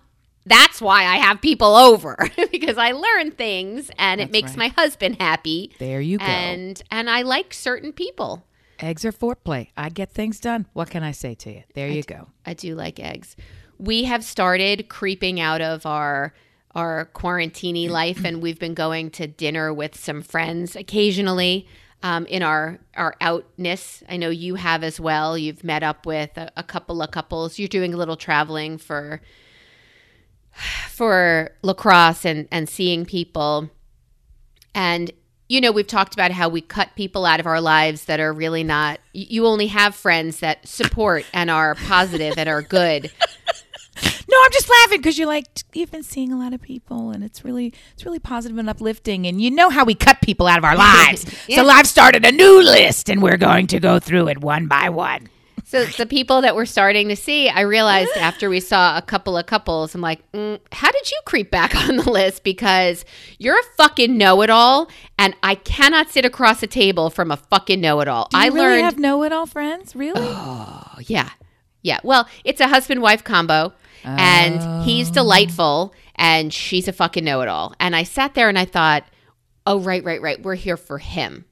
[0.45, 2.17] that's why I have people over
[2.51, 4.57] because I learn things and it makes right.
[4.57, 5.73] my husband happy.
[5.79, 6.25] There you go.
[6.25, 8.45] And and I like certain people.
[8.79, 9.69] Eggs are foreplay.
[9.77, 10.65] I get things done.
[10.73, 11.63] What can I say to you?
[11.75, 12.27] There you go.
[12.45, 13.37] I do like eggs.
[13.77, 16.33] We have started creeping out of our
[16.75, 21.69] our quarantini life, and we've been going to dinner with some friends occasionally.
[22.03, 25.37] Um, in our our outness, I know you have as well.
[25.37, 27.57] You've met up with a, a couple of couples.
[27.57, 29.21] You're doing a little traveling for
[30.89, 33.69] for lacrosse and and seeing people
[34.73, 35.11] and
[35.49, 38.31] you know we've talked about how we cut people out of our lives that are
[38.31, 43.11] really not you only have friends that support and are positive and are good
[44.35, 47.23] No, I'm just laughing because you're like you've been seeing a lot of people, and
[47.23, 49.25] it's really it's really positive and uplifting.
[49.25, 51.57] And you know how we cut people out of our lives, Yeah.
[51.63, 54.89] so I've started a new list, and we're going to go through it one by
[54.89, 55.29] one.
[55.63, 59.35] so the people that we're starting to see i realized after we saw a couple
[59.37, 63.03] of couples i'm like mm, how did you creep back on the list because
[63.39, 68.27] you're a fucking know-it-all and i cannot sit across a table from a fucking know-it-all
[68.33, 70.21] i really learned have know-it-all friends, really?
[70.21, 71.29] Oh, yeah.
[71.81, 71.99] Yeah.
[72.03, 73.23] Well, it's a husband wife
[74.03, 75.13] and he's oh.
[75.13, 77.73] delightful, and she's a fucking know it all.
[77.79, 79.05] And I sat there and I thought,
[79.65, 80.41] oh, right, right, right.
[80.41, 81.45] We're here for him.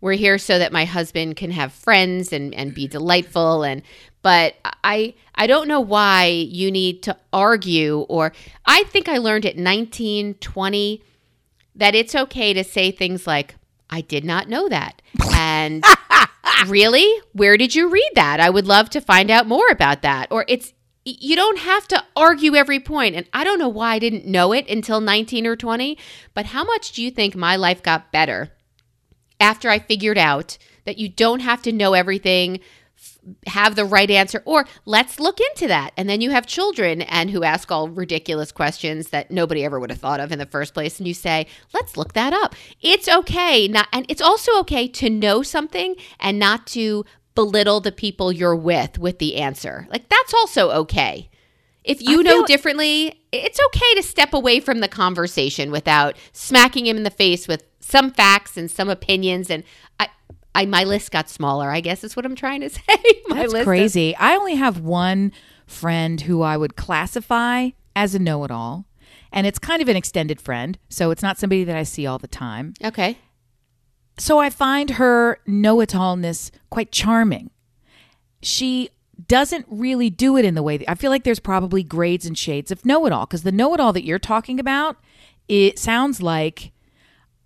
[0.00, 3.64] We're here so that my husband can have friends and, and be delightful.
[3.64, 3.82] And,
[4.22, 4.54] but
[4.84, 8.32] I, I don't know why you need to argue, or
[8.64, 11.02] I think I learned at 19, 20
[11.74, 13.56] that it's okay to say things like,
[13.90, 15.00] I did not know that.
[15.32, 15.84] And
[16.66, 17.20] really?
[17.32, 18.40] Where did you read that?
[18.40, 20.28] I would love to find out more about that.
[20.30, 20.72] Or it's,
[21.20, 23.14] you don't have to argue every point.
[23.14, 25.96] And I don't know why I didn't know it until 19 or 20,
[26.34, 28.52] but how much do you think my life got better
[29.40, 32.60] after I figured out that you don't have to know everything,
[33.46, 35.92] have the right answer, or let's look into that.
[35.96, 39.90] And then you have children and who ask all ridiculous questions that nobody ever would
[39.90, 40.98] have thought of in the first place.
[40.98, 42.54] And you say, let's look that up.
[42.80, 43.68] It's okay.
[43.68, 47.04] Not, and it's also okay to know something and not to
[47.44, 49.86] belittle the people you're with with the answer.
[49.90, 51.30] Like that's also okay.
[51.84, 56.16] If you I know feel- differently, it's okay to step away from the conversation without
[56.32, 59.50] smacking him in the face with some facts and some opinions.
[59.50, 59.62] And
[60.00, 60.08] I,
[60.54, 61.70] I my list got smaller.
[61.70, 62.82] I guess is what I'm trying to say.
[63.28, 64.16] my That's list crazy.
[64.16, 65.30] I only have one
[65.66, 68.84] friend who I would classify as a know-it-all,
[69.32, 72.18] and it's kind of an extended friend, so it's not somebody that I see all
[72.18, 72.74] the time.
[72.84, 73.18] Okay.
[74.18, 77.50] So I find her know-it-allness quite charming.
[78.42, 78.90] She
[79.26, 82.36] doesn't really do it in the way that I feel like there's probably grades and
[82.36, 84.96] shades of know-it-all because the know-it-all that you're talking about,
[85.48, 86.72] it sounds like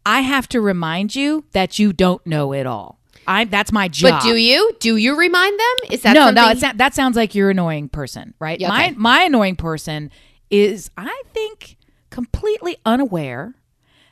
[0.05, 2.99] I have to remind you that you don't know it all.
[3.27, 4.21] I that's my job.
[4.21, 4.73] But do you?
[4.81, 5.91] Do you remind them?
[5.93, 6.43] Is that no, something?
[6.43, 8.59] no, it's not, that sounds like your annoying person, right?
[8.61, 10.11] Yeah, My my annoying person
[10.51, 11.77] is I think
[12.11, 13.55] completely unaware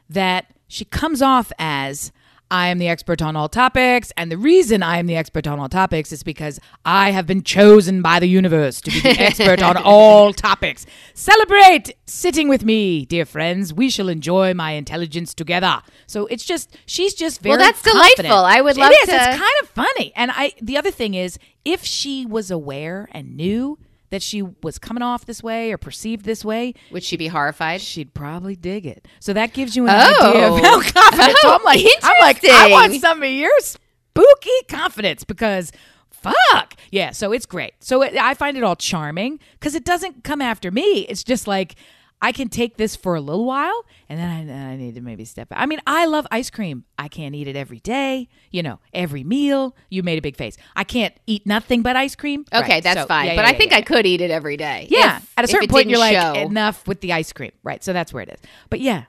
[0.09, 2.13] that she comes off as
[2.51, 5.61] I am the expert on all topics, and the reason I am the expert on
[5.61, 9.63] all topics is because I have been chosen by the universe to be the expert
[9.63, 10.85] on all topics.
[11.15, 13.73] Celebrate sitting with me, dear friends.
[13.73, 15.81] We shall enjoy my intelligence together.
[16.07, 18.17] So it's just she's just very Well, that's confident.
[18.29, 18.45] delightful.
[18.45, 19.09] I would It love is.
[19.09, 20.13] to- It's kind of funny.
[20.17, 23.79] And I the other thing is if she was aware and knew
[24.11, 27.81] that she was coming off this way or perceived this way, Would she be horrified?
[27.81, 29.07] she'd probably dig it.
[29.21, 30.31] So that gives you an Oh.
[30.31, 31.39] idea of how confident.
[31.39, 35.73] so I'm like, I'm like, I want some of your spooky confidence because
[36.11, 37.13] fuck yeah.
[37.13, 37.73] So it's great.
[37.81, 41.01] So it, I find it all charming because it doesn't come after me.
[41.09, 41.77] It's just like.
[42.23, 45.01] I can take this for a little while and then I, then I need to
[45.01, 45.59] maybe step back.
[45.59, 46.85] I mean, I love ice cream.
[46.99, 49.75] I can't eat it every day, you know, every meal.
[49.89, 50.57] You made a big face.
[50.77, 52.45] I can't eat nothing but ice cream.
[52.53, 52.83] Okay, Right.
[52.83, 53.27] that's So, fine.
[53.27, 53.73] yeah, but yeah, I yeah, think.
[53.73, 54.87] I could eat it every day.
[54.91, 55.17] Yeah.
[55.17, 56.35] If- At a certain point, you're like, show.
[56.35, 57.53] enough with the ice cream.
[57.63, 57.83] Right.
[57.83, 58.41] So that's where it is.
[58.69, 59.05] But yeah,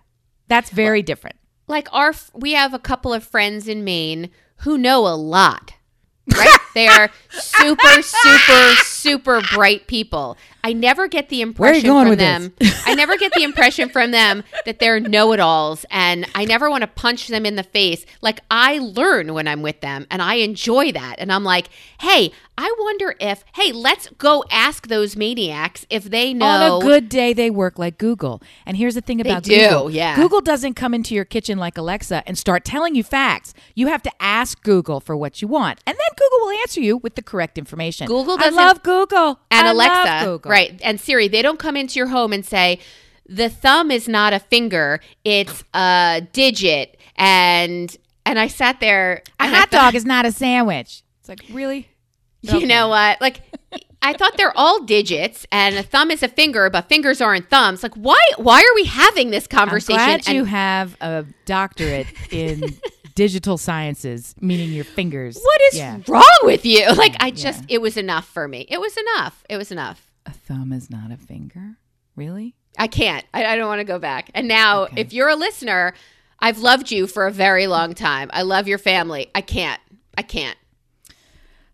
[0.48, 1.36] that's very different.
[1.68, 5.74] like our we have a couple of friends in Maine who know a lot.
[6.32, 6.60] Right?
[6.76, 10.38] they are super super super bright people.
[10.64, 12.54] I never get the impression from with them.
[12.86, 16.88] I never get the impression from them that they're know-it-alls and I never want to
[16.88, 18.06] punch them in the face.
[18.22, 21.16] Like I learn when I'm with them and I enjoy that.
[21.20, 21.70] And I'm like,
[22.00, 26.86] "Hey, I wonder if hey, let's go ask those maniacs if they know On a
[26.86, 28.42] good day, they work like Google.
[28.66, 29.90] And here's the thing about do, Google.
[29.92, 30.16] yeah.
[30.16, 33.54] Google doesn't come into your kitchen like Alexa and start telling you facts.
[33.74, 35.80] You have to ask Google for what you want.
[35.88, 38.08] And then Google will answer you with the correct information.
[38.08, 39.40] Google I doesn't- love Google.
[39.50, 40.51] and I Alexa, love Google.
[40.52, 42.80] Right, and Siri, they don't come into your home and say,
[43.28, 46.98] the thumb is not a finger, it's a digit.
[47.16, 51.04] And and I sat there A hot thought- dog is not a sandwich.
[51.20, 51.88] It's like, really?
[52.42, 53.22] You know what?
[53.22, 53.42] Like
[54.02, 57.84] I thought they're all digits and a thumb is a finger, but fingers aren't thumbs.
[57.84, 60.00] Like why why are we having this conversation?
[60.02, 62.76] I'm glad you have a doctorate in
[63.16, 65.38] digital sciences, meaning your fingers.
[65.40, 66.00] what is Yeah.
[66.08, 66.92] wrong with you?
[66.94, 68.66] Like I just it was enough for me.
[68.70, 69.44] It was enough.
[69.48, 70.08] It was enough.
[70.26, 71.78] A thumb is not a finger?
[72.16, 72.56] Really?
[72.78, 73.26] I can't.
[73.34, 74.30] I, I don't want to go back.
[74.34, 75.02] And now, Okay.
[75.02, 75.94] if you're a listener,
[76.40, 78.30] I've loved you for a very long time.
[78.34, 79.30] I love your family.
[79.36, 79.80] I can't.
[80.18, 80.58] I can't.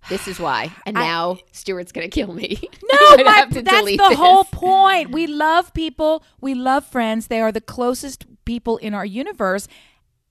[0.09, 0.71] This is why.
[0.85, 2.57] And now Stuart's going to kill me.
[3.17, 4.17] No, my, have to that's delete the this.
[4.17, 5.11] whole point.
[5.11, 6.23] We love people.
[6.41, 7.27] We love friends.
[7.27, 9.67] They are the closest people in our universe,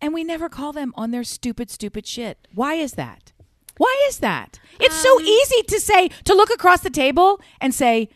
[0.00, 2.48] and we never call them on their stupid, stupid shit.
[2.55, 3.33] Why is that?
[3.79, 4.59] Why is that?
[4.81, 8.09] It's so Um, easy to say to look across the table and say,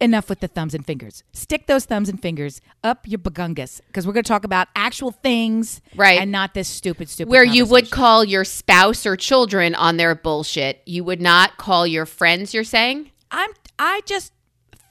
[0.00, 1.22] "Enough with the thumbs and fingers.
[1.32, 5.10] Stick those thumbs and fingers up your bagungus," because we're going to talk about actual
[5.10, 6.20] things, Right.
[6.20, 7.30] and not this stupid, stupid.
[7.30, 11.86] Where you would call your spouse or children on their bullshit, you would not call
[11.86, 13.10] your friends, you're saying?
[13.30, 14.32] I'm I just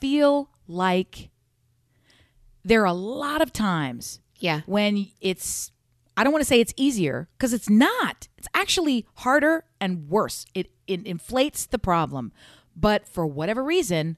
[0.01, 1.29] feel like
[2.63, 4.61] there are a lot of times Yeah.
[4.65, 5.71] when it's
[6.17, 8.27] I don't want to say it's easier because it's not.
[8.37, 10.45] It's actually harder and worse.
[10.53, 12.31] It it inflates the problem.
[12.75, 14.17] But for whatever reason,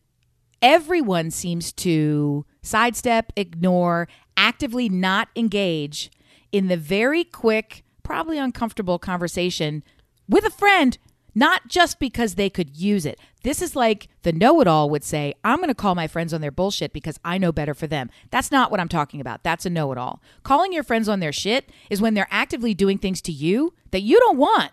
[0.62, 6.12] everyone seems to sidestep, ignore, actively not engage
[6.51, 9.83] in the very quick, probably uncomfortable conversation
[10.27, 10.97] with a friend,
[11.38, 13.19] not just because they could use it.
[13.43, 16.34] This is like the know it all would say, I'm going to call my friends
[16.34, 18.10] on their bullshit because I know better for them.
[18.32, 19.43] That's not what I'm talking about.
[19.43, 20.19] That's a know it all.
[20.41, 24.02] Calling your friends on their shit is when they're actively doing things to you that
[24.02, 24.71] you don't want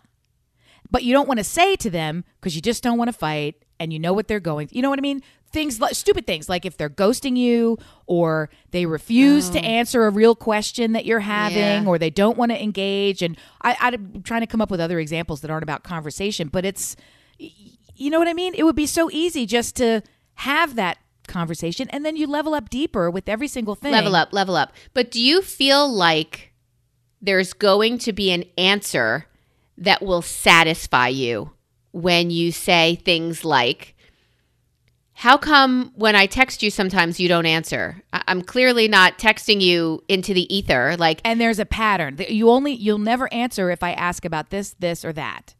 [0.90, 3.56] but you don't want to say to them because you just don't want to fight
[3.80, 5.20] and you know what they're going you know what i mean
[5.54, 9.62] things like stupid things like if they're ghosting you or they refuse to oh.
[9.62, 11.84] answer a real question that you're having Yeah.
[11.86, 14.98] or they don't want to engage and I, i'm trying to come up with other
[15.00, 16.96] examples that aren't about conversation but it's
[17.38, 20.02] you know what i mean it would be so easy just to
[20.34, 24.32] have that conversation and then you level up deeper with every single thing Level up,
[24.32, 24.72] level up.
[24.92, 26.52] But do you feel like
[27.22, 29.26] there's going to be an answer
[29.78, 31.52] that will satisfy you
[31.92, 33.93] when you say things like,
[35.16, 38.02] How come when I text you sometimes you don't answer?
[38.12, 40.96] I- I'm clearly not texting you into the ether.
[40.98, 42.16] Like, and there's a pattern.
[42.28, 45.54] You only you'll never answer if i ask about this this or that.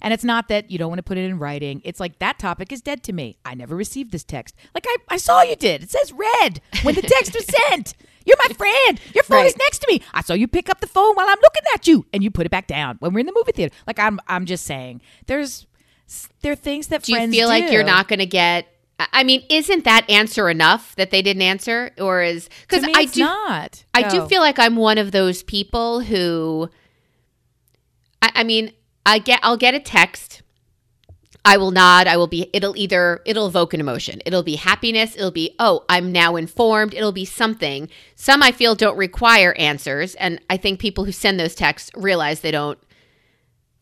[0.00, 1.82] And it's not that you don't want to put it in writing.
[1.84, 3.36] It's like that topic is dead to me.
[3.44, 4.54] I never received this text.
[4.74, 5.82] Like i, I saw you did.
[5.82, 7.94] It says red when the text was sent.
[8.24, 9.00] You're my friend.
[9.14, 10.02] Your phone is next to me.
[10.14, 12.46] I saw you pick up the phone while i'm looking at you and you put
[12.46, 13.74] it back down when we're in the movie theater.
[13.88, 15.66] Like i'm i'm just saying there's
[16.42, 18.66] there are things that do you friends feel like you're not going to get.
[19.12, 21.90] I mean, isn't that answer enough that they didn't answer?
[21.98, 22.48] Or is.
[22.62, 23.20] Because I do.
[23.20, 26.70] not I do feel like I'm one of those people who
[28.22, 28.72] I, I mean,
[29.06, 30.42] I get I'll get a text.
[31.42, 32.06] I will nod.
[32.06, 34.20] I will be it'll either it'll evoke an emotion.
[34.26, 37.88] It'll be happiness, it'll be oh, I'm now informed, it'll be something.
[38.14, 42.40] Some I feel don't require answers, and I think people who send those texts realize
[42.40, 42.78] they don't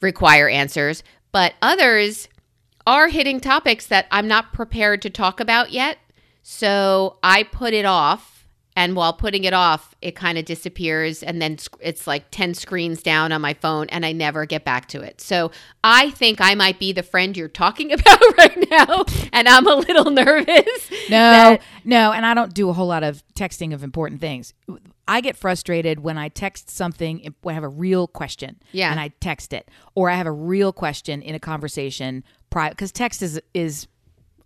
[0.01, 1.03] require answers,
[1.33, 2.29] but others
[2.89, 5.99] are hitting topics that I'm not prepared to talk about yet.
[6.43, 8.35] So I put it off.
[8.75, 11.25] And while putting it off, it kind of disappears.
[11.25, 14.87] And then it's like 10 screens down on my phone, and I never get back
[14.89, 15.21] to it.
[15.21, 15.51] So
[15.83, 19.05] I think I might be the friend you're talking about right now.
[19.33, 20.91] And I'm a little nervous.
[21.11, 24.55] No, that- no, and I don't do a whole lot of texting of important things.
[25.09, 28.61] I get frustrated when I text something when I have a real question.
[28.73, 28.91] Yeah.
[28.91, 32.23] and I text it, or I have a real question in a conversation.
[32.51, 33.89] Because text is is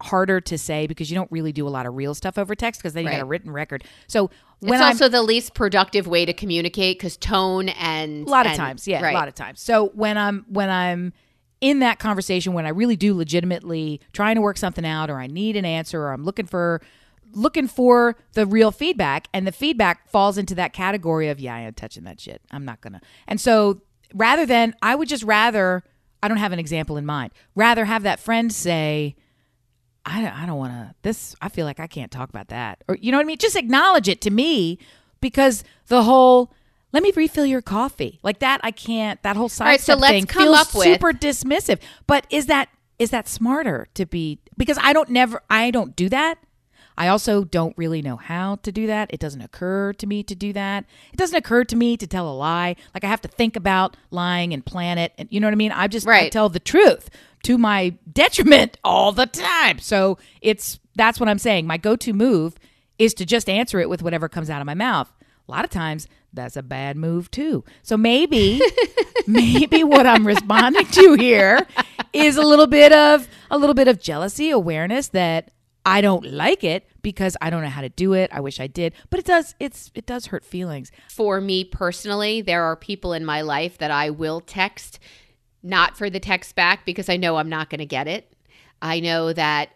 [0.00, 2.80] harder to say because you don't really do a lot of real stuff over text
[2.80, 3.84] because then you got a written record.
[4.08, 4.30] So
[4.62, 8.46] when it's I'm also the least productive way to communicate because tone and a lot
[8.46, 9.12] of and- times yeah right.
[9.12, 11.12] a lot of times so when i'm when i'm
[11.60, 15.26] in that conversation when i really do legitimately trying to work something out or i
[15.26, 16.80] need an answer or i'm looking for
[17.34, 21.60] looking for the real feedback and the feedback falls into that category of yeah i
[21.60, 22.40] ain't touching that shit.
[22.50, 23.00] I'm not gonna.
[23.26, 23.80] And so
[24.14, 25.82] rather than i would just rather
[26.22, 29.16] i don't have an example in mind rather have that friend say
[30.04, 32.82] I don't, I don't want to this I feel like I can't talk about that.
[32.88, 33.38] Or you know what I mean?
[33.38, 34.78] Just acknowledge it to me
[35.20, 36.52] because the whole
[36.92, 38.18] let me refill your coffee.
[38.22, 40.84] Like that I can't that whole side right, so let's thing come feels up with-
[40.84, 41.78] super dismissive.
[42.06, 42.68] But is that
[42.98, 46.38] is that smarter to be because I don't never I don't do that
[46.96, 49.12] I also don't really know how to do that.
[49.12, 50.84] It doesn't occur to me to do that.
[51.12, 52.76] It doesn't occur to me to tell a lie.
[52.94, 55.12] Like I have to think about lying and plan it.
[55.18, 55.72] And you know what I mean?
[55.72, 57.10] I just I tell the truth
[57.44, 59.78] to my detriment all the time.
[59.78, 61.66] So it's that's what I'm saying.
[61.66, 62.56] My go-to move
[62.98, 65.12] is to just answer it with whatever comes out of my mouth.
[65.48, 67.64] A lot of times that's a bad move too.
[67.82, 68.60] So maybe
[69.26, 71.66] maybe what I'm responding to here
[72.12, 75.50] is a little bit of a little bit of jealousy, awareness that
[75.84, 78.30] I don't like it because I don't know how to do it.
[78.32, 80.92] I wish I did, but it does it's it does hurt feelings.
[81.08, 84.98] for me personally, there are people in my life that I will text,
[85.62, 88.32] not for the text back because I know I'm not going to get it.
[88.80, 89.70] I know that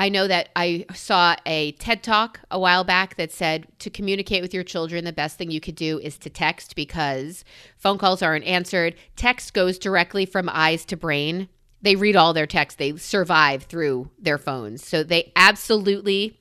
[0.00, 4.42] I know that I saw a TED talk a while back that said to communicate
[4.42, 7.44] with your children, the best thing you could do is to text because
[7.76, 8.94] phone calls aren't answered.
[9.16, 11.48] Text goes directly from eyes to brain.
[11.82, 12.78] They read all their texts.
[12.78, 14.84] They survive through their phones.
[14.84, 16.38] So they absolutely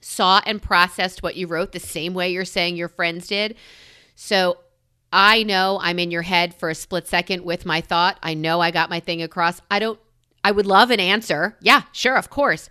[0.00, 3.56] saw and processed what you wrote the same way you're saying your friends did.
[4.14, 4.58] So
[5.12, 8.18] I know I'm in your head for a split second with my thought.
[8.22, 9.60] I know I got my thing across.
[9.70, 9.98] I don't,
[10.42, 11.56] I would love an answer.
[11.60, 12.68] Yeah, sure, of course.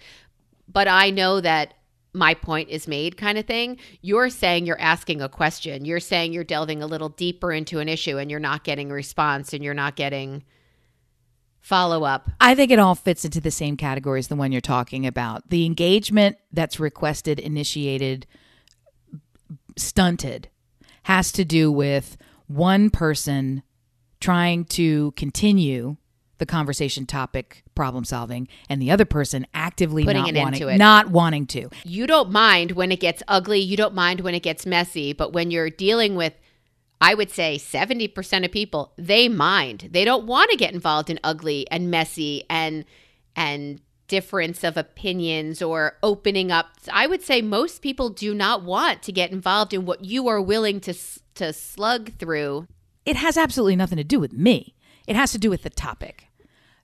[0.67, 1.73] But I know that
[2.13, 3.77] my point is made kind of thing.
[4.01, 5.85] You're saying you're asking a question.
[5.85, 8.93] You're saying you're delving a little deeper into an issue and you're not getting a
[8.93, 10.43] response and you're not getting
[11.63, 12.29] follow up.
[12.39, 15.49] I think it all fits into the same category as the one you're talking about.
[15.49, 18.27] The engagement that's requested, initiated,
[19.77, 20.49] stunted
[21.03, 23.63] has to do with one person
[24.19, 25.95] trying to continue
[26.37, 30.77] the conversation topic problem solving and the other person actively Putting not wanting it.
[30.77, 31.69] not wanting to.
[31.85, 35.31] You don't mind when it gets ugly, you don't mind when it gets messy, but
[35.31, 36.33] when you're dealing with
[37.03, 39.89] I would say 70% of people, they mind.
[39.91, 42.85] They don't want to get involved in ugly and messy and
[43.35, 46.67] and difference of opinions or opening up.
[46.91, 50.41] I would say most people do not want to get involved in what you are
[50.41, 50.93] willing to
[51.35, 52.67] to slug through.
[53.05, 54.73] It has absolutely nothing to do with me.
[55.05, 56.27] It has to do with the topic.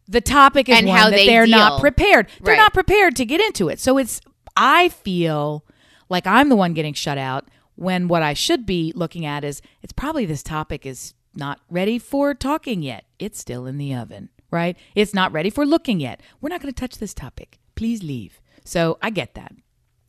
[0.05, 2.27] The topic is And one how that they they're not prepared.
[2.41, 2.57] They're Right.
[2.61, 3.79] not prepared to get into it.
[3.79, 4.19] So it's
[4.57, 5.63] I feel
[6.09, 7.47] like I'm the one getting shut out
[7.79, 11.97] when what I should be looking at is it's probably this topic is not ready
[11.97, 13.05] for talking yet.
[13.19, 14.77] It's still in the oven, right?
[14.95, 16.21] It's not ready for looking yet.
[16.41, 17.57] We're not going to touch this topic.
[17.75, 18.41] Please leave.
[18.65, 19.53] So I get that.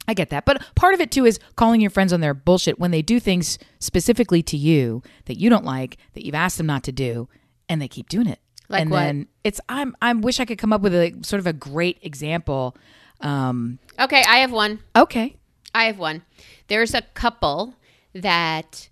[0.09, 0.45] I get that.
[0.45, 3.21] But part of it too is calling your friends on their bullshit when they do
[3.21, 7.29] things specifically to you that you don't like, that you've asked them not to do,
[7.69, 8.41] and they keep doing it.
[8.69, 9.01] Like and what?
[9.01, 11.99] then it's I'm I wish I could come up with a sort of a great
[12.03, 12.77] example.
[13.21, 14.81] Um Okay, I have one.
[14.97, 15.37] okay.
[15.75, 16.23] I have one.
[16.69, 17.75] There's a couple
[18.15, 18.89] that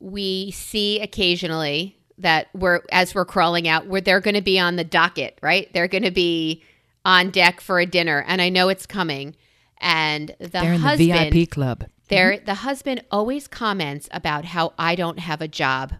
[0.00, 4.76] we see occasionally that we're as we're crawling out where they're going to be on
[4.76, 5.72] the docket, right?
[5.72, 6.62] They're going to be
[7.04, 9.34] on deck for a dinner and I know it's coming.
[9.78, 11.84] And the They're in husband the VIP club.
[12.08, 12.44] there mm-hmm.
[12.44, 15.94] the husband always comments about how I don't have a job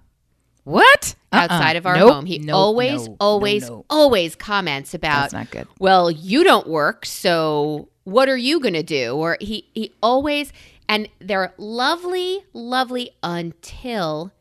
[0.63, 1.17] What?
[1.33, 1.43] Uh-uh.
[1.43, 2.13] outside of our Nope.
[2.13, 2.27] home.
[2.27, 2.55] He Nope.
[2.55, 5.67] always, always, always comments about That's not good.
[5.81, 9.15] well, you don't work, so what are you going to do?
[9.17, 10.53] Or he he always
[10.89, 14.33] and they're lovely, lovely until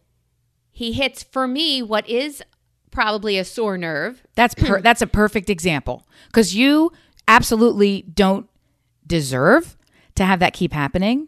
[0.71, 2.43] he hits for me what is
[2.91, 4.21] probably a sore nerve.
[4.35, 6.91] That's per- that's a perfect example because you
[7.27, 8.49] absolutely don't
[9.07, 9.77] deserve
[10.15, 11.27] to have that keep happening.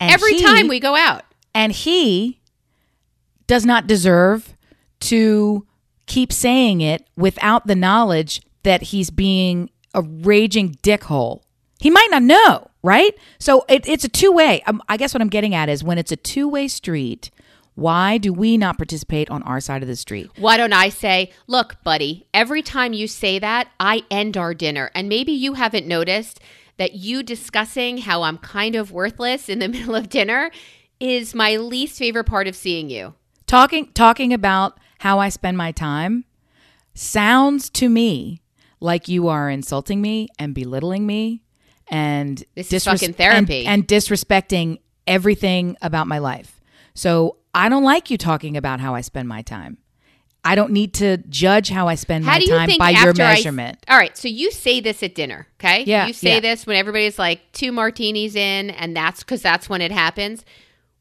[0.00, 1.22] And Every he- time we go out.
[1.54, 2.40] and he
[3.46, 4.56] does not deserve
[5.00, 5.66] to
[6.06, 11.42] keep saying it without the knowledge that he's being a raging dickhole.
[11.84, 13.14] He might not know, right?
[13.38, 14.62] So it, it's a two way.
[14.62, 17.30] Um, I guess what I'm getting at is when it's a two way street,
[17.74, 20.30] why do we not participate on our side of the street?
[20.38, 24.90] Why don't I say, look, buddy, every time you say that, I end our dinner.
[24.94, 26.40] And maybe you haven't noticed
[26.78, 30.50] that you discussing how I'm kind of worthless in the middle of dinner
[31.00, 33.12] is my least favorite part of seeing you.
[33.46, 36.24] talking talking about how I spend my time
[36.94, 38.40] sounds to me
[38.80, 41.42] like you are insulting me and belittling me
[41.88, 43.66] and This is fucking therapy.
[43.66, 46.60] and, and disrespecting everything about my life.
[46.94, 49.78] So I don't like you talking about how I spend my time.
[50.46, 53.78] I don't need to judge how I spend How my time by your I- measurement.
[53.88, 55.84] all right, so you say this at dinner, okay?
[55.84, 56.40] Yeah, You say yeah.
[56.40, 60.44] this when everybody's like two martinis in, and that's because that's when it happens.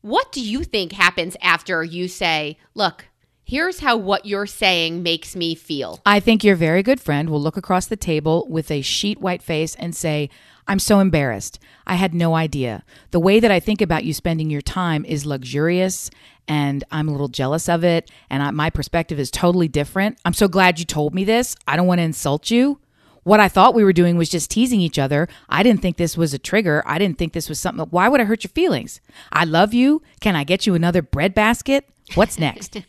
[0.01, 3.05] What do you think happens after you say, look,
[3.45, 5.99] here's how what you're saying makes me feel?
[6.05, 9.43] I think your very good friend will look across the table with a sheet white
[9.43, 10.29] face and say,
[10.67, 11.59] I'm so embarrassed.
[11.85, 12.83] I had no idea.
[13.11, 16.09] The way that I think about you spending your time is luxurious
[16.47, 18.09] and I'm a little jealous of it.
[18.29, 20.19] And I, my perspective is totally different.
[20.25, 21.55] I'm so glad you told me this.
[21.67, 22.79] I don't want to insult you.
[23.23, 25.29] What I thought we were doing was just teasing each other.
[25.47, 26.83] I didn't think this was a trigger.
[26.85, 27.85] I didn't think this was something.
[27.89, 28.99] Why would I hurt your feelings?
[29.31, 30.01] I love you.
[30.19, 31.87] Can I get you another bread basket?
[32.15, 32.77] What's next?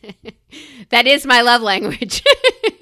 [0.90, 2.22] That is my love language.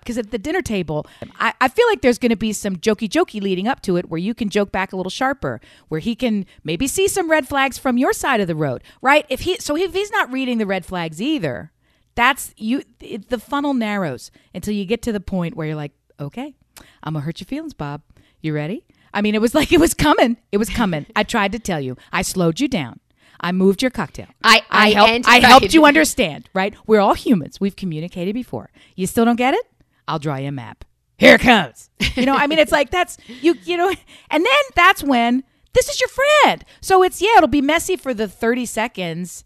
[0.00, 1.06] because at the dinner table,
[1.38, 4.08] I, I feel like there's going to be some jokey jokey leading up to it
[4.08, 7.46] where you can joke back a little sharper, where he can maybe see some red
[7.48, 9.26] flags from your side of the road, right?
[9.28, 11.72] If he so if he's not reading the red flags either,
[12.14, 12.82] that's you.
[13.00, 16.54] It, the funnel narrows until you get to the point where you're like, okay,
[17.02, 18.02] I'm gonna hurt your feelings, Bob.
[18.40, 18.84] You ready?
[19.14, 20.36] I mean, it was like it was coming.
[20.52, 21.06] It was coming.
[21.14, 21.96] I tried to tell you.
[22.12, 22.98] I slowed you down.
[23.44, 24.28] I moved your cocktail.
[24.44, 25.10] I- I helped.
[25.10, 26.48] and- I helped you understand.
[26.54, 26.74] Right?
[26.86, 27.60] We're all humans.
[27.60, 28.70] We've communicated before.
[28.94, 29.66] You still don't get it?
[30.08, 30.84] I'll draw you a map.
[31.18, 31.88] Here it comes.
[32.14, 33.54] You know, I mean, it's like that's you.
[33.64, 33.88] You know,
[34.30, 36.64] and then that's when this is your friend.
[36.80, 39.44] So it's yeah, it'll be messy for the thirty seconds.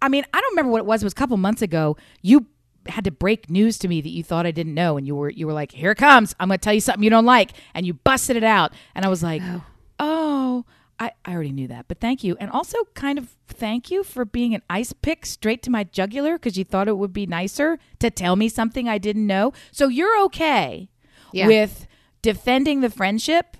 [0.00, 1.02] I mean, I don't remember what it was.
[1.02, 1.96] It was a couple months ago.
[2.22, 2.46] You
[2.86, 5.30] had to break news to me that you thought I didn't know, and you were
[5.30, 6.34] you were like, "Here it comes!
[6.40, 9.04] I'm going to tell you something you don't like," and you busted it out, and
[9.04, 9.64] I was like, "Oh."
[10.00, 10.64] oh
[11.00, 12.36] I, I already knew that, but thank you.
[12.40, 16.32] And also, kind of thank you for being an ice pick straight to my jugular
[16.34, 19.52] because you thought it would be nicer to tell me something I didn't know.
[19.70, 20.88] So you're okay
[21.32, 21.46] Yeah.
[21.46, 21.86] with
[22.22, 23.56] defending the friendship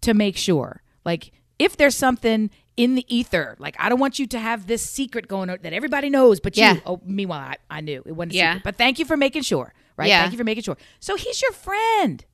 [0.00, 0.82] to make sure.
[1.04, 4.82] Like, if there's something in the ether, like, I don't want you to have this
[4.82, 6.74] secret going on that everybody knows, but Yeah.
[6.76, 6.82] you.
[6.86, 8.52] Oh, meanwhile, I, I knew it wasn't Yeah.
[8.54, 8.64] secret.
[8.64, 10.08] But thank you for making sure, right?
[10.08, 10.20] Yeah.
[10.22, 10.78] Thank you for making sure.
[10.98, 12.24] So he's your friend.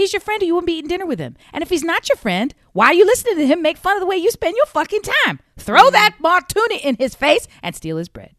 [0.00, 1.36] He's your friend, or you wouldn't be eating dinner with him.
[1.52, 4.00] And if he's not your friend, why are you listening to him make fun of
[4.00, 5.40] the way you spend your fucking time?
[5.58, 5.92] Throw Mm-hmm.
[5.92, 8.34] that martini in his face and steal his bread.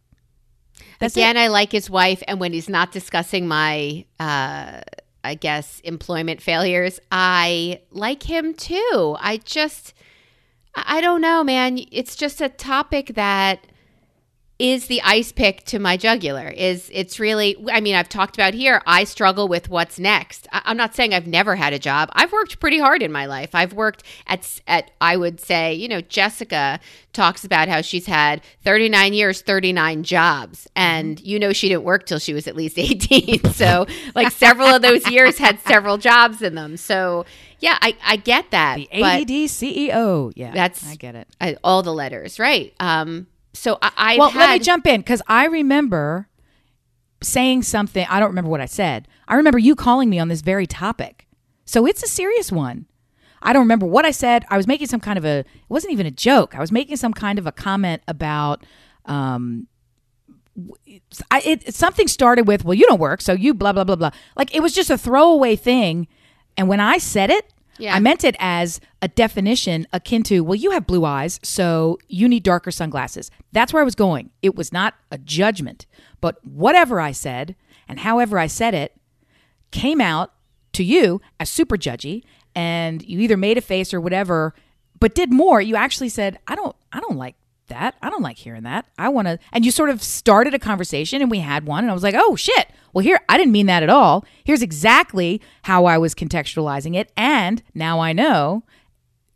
[0.99, 4.81] That's Again, I like his wife, and when he's not discussing my, uh,
[5.23, 9.15] I guess, employment failures, I like him too.
[9.19, 9.93] I just,
[10.75, 11.79] I don't know, man.
[11.91, 13.67] It's just a topic that
[14.61, 16.47] is the ice pick to my jugular.
[16.47, 17.57] Is it's really?
[17.71, 18.83] I mean, I've talked about here.
[18.85, 20.47] I struggle with what's next.
[20.51, 22.09] I'm not saying I've never had a job.
[22.13, 23.55] I've worked pretty hard in my life.
[23.55, 26.79] I've worked at at I would say, you know, Jessica
[27.11, 32.05] talks about how she's had 39 years, 39 jobs, and you know she didn't work
[32.05, 33.41] till she was at least 18.
[33.51, 33.85] So
[34.15, 36.77] like several of those years had several jobs in them.
[36.77, 37.25] So
[37.59, 38.75] yeah, I I get that.
[38.75, 40.29] The AED CEO.
[40.31, 41.27] E Yeah, That's- I get it.
[41.39, 42.73] I, all the letters, right?
[42.79, 43.27] Um.
[43.53, 46.27] So I, I've well, let me jump in because I remember
[47.21, 48.05] saying something.
[48.09, 49.07] I don't remember what I said.
[49.27, 51.27] I remember you calling me on this very topic.
[51.65, 52.87] So it's a serious one.
[53.41, 54.45] I don't remember what I said.
[54.49, 56.55] I was making some kind of a, it wasn't even a joke.
[56.55, 58.63] I was making some kind of a comment about,
[59.05, 59.67] um,
[61.31, 64.11] I, it, something started with, well, you don't work, so you blah, blah, blah, blah.
[64.35, 66.07] Like it was just a throwaway thing.
[66.57, 67.95] And when I said it, Yeah.
[67.95, 72.27] I meant it as a definition akin to, well, you have blue eyes, so you
[72.27, 73.31] need darker sunglasses.
[73.51, 74.29] That's where I was going.
[74.41, 75.85] It was not a judgment,
[76.19, 77.55] but whatever I said
[77.87, 78.95] and however I said it
[79.71, 80.33] came out
[80.73, 82.23] to you as super judgy
[82.55, 84.53] and you either made a face or whatever,
[84.99, 85.61] but did more.
[85.61, 87.35] You actually said, I don't, I don't like
[87.71, 87.95] that.
[88.01, 88.85] I don't like hearing that.
[88.97, 91.91] I want to, and you sort of started a conversation and we had one and
[91.91, 92.67] I was like, oh shit.
[92.93, 94.25] Well, here, I didn't mean that at all.
[94.43, 97.11] Here's exactly how I was contextualizing it.
[97.15, 98.63] And now I know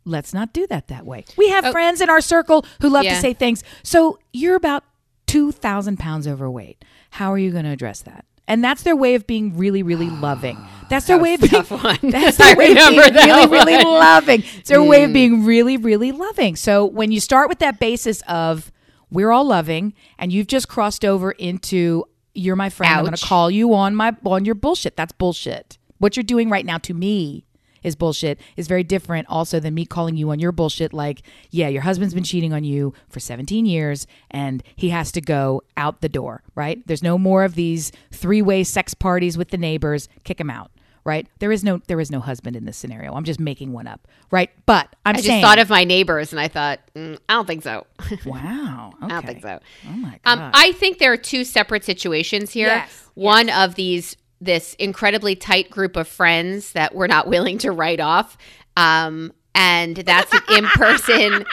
[0.04, 1.24] let's not do that that way.
[1.36, 1.72] We have oh.
[1.72, 3.64] friends in our circle who love to say things.
[3.82, 4.84] So you're about
[5.26, 6.84] 2,000 pounds overweight.
[7.10, 8.24] How are you going to address that?
[8.48, 10.58] And that's their way of being really, really loving.
[10.88, 11.64] That's their way of being.
[11.64, 11.98] one.
[12.02, 13.84] That's I their way of being really, really one.
[13.84, 13.98] Mm.
[13.98, 14.44] loving.
[14.58, 16.54] It's their way of being really, really loving.
[16.54, 18.70] So when you start with that basis of
[19.10, 23.26] we're all loving, and you've just crossed over into you're my friend, I'm going to
[23.26, 24.96] call you on my on your bullshit.
[24.96, 25.76] That's bullshit.
[25.98, 27.46] What you're doing right now to me
[27.86, 31.68] is bullshit is very different also than me calling you on your bullshit like yeah
[31.68, 36.00] your husband's been cheating on you for 17 years and he has to go out
[36.00, 40.40] the door right there's no more of these three-way sex parties with the neighbors kick
[40.40, 40.70] him out
[41.04, 43.86] right there is no there is no husband in this scenario i'm just making one
[43.86, 47.16] up right but i'm I just saying thought of my neighbors and I thought, mm,
[47.28, 47.86] I don't think so.
[48.26, 49.04] wow okay.
[49.04, 49.60] I don't think so.
[49.88, 52.66] oh my god Um, I think there are two separate situations here.
[52.68, 57.72] Yes, One of these, this incredibly tight group of friends that we're not willing to
[57.72, 58.36] write off,
[58.76, 61.44] um, and that's an in-person.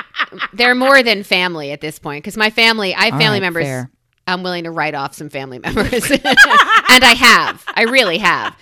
[0.52, 3.42] they're more than family at this point because my family, I have All family right,
[3.42, 3.64] members.
[3.64, 3.90] fair.
[4.26, 7.64] I'm willing to write off some family members, and I have.
[7.74, 8.56] I really have.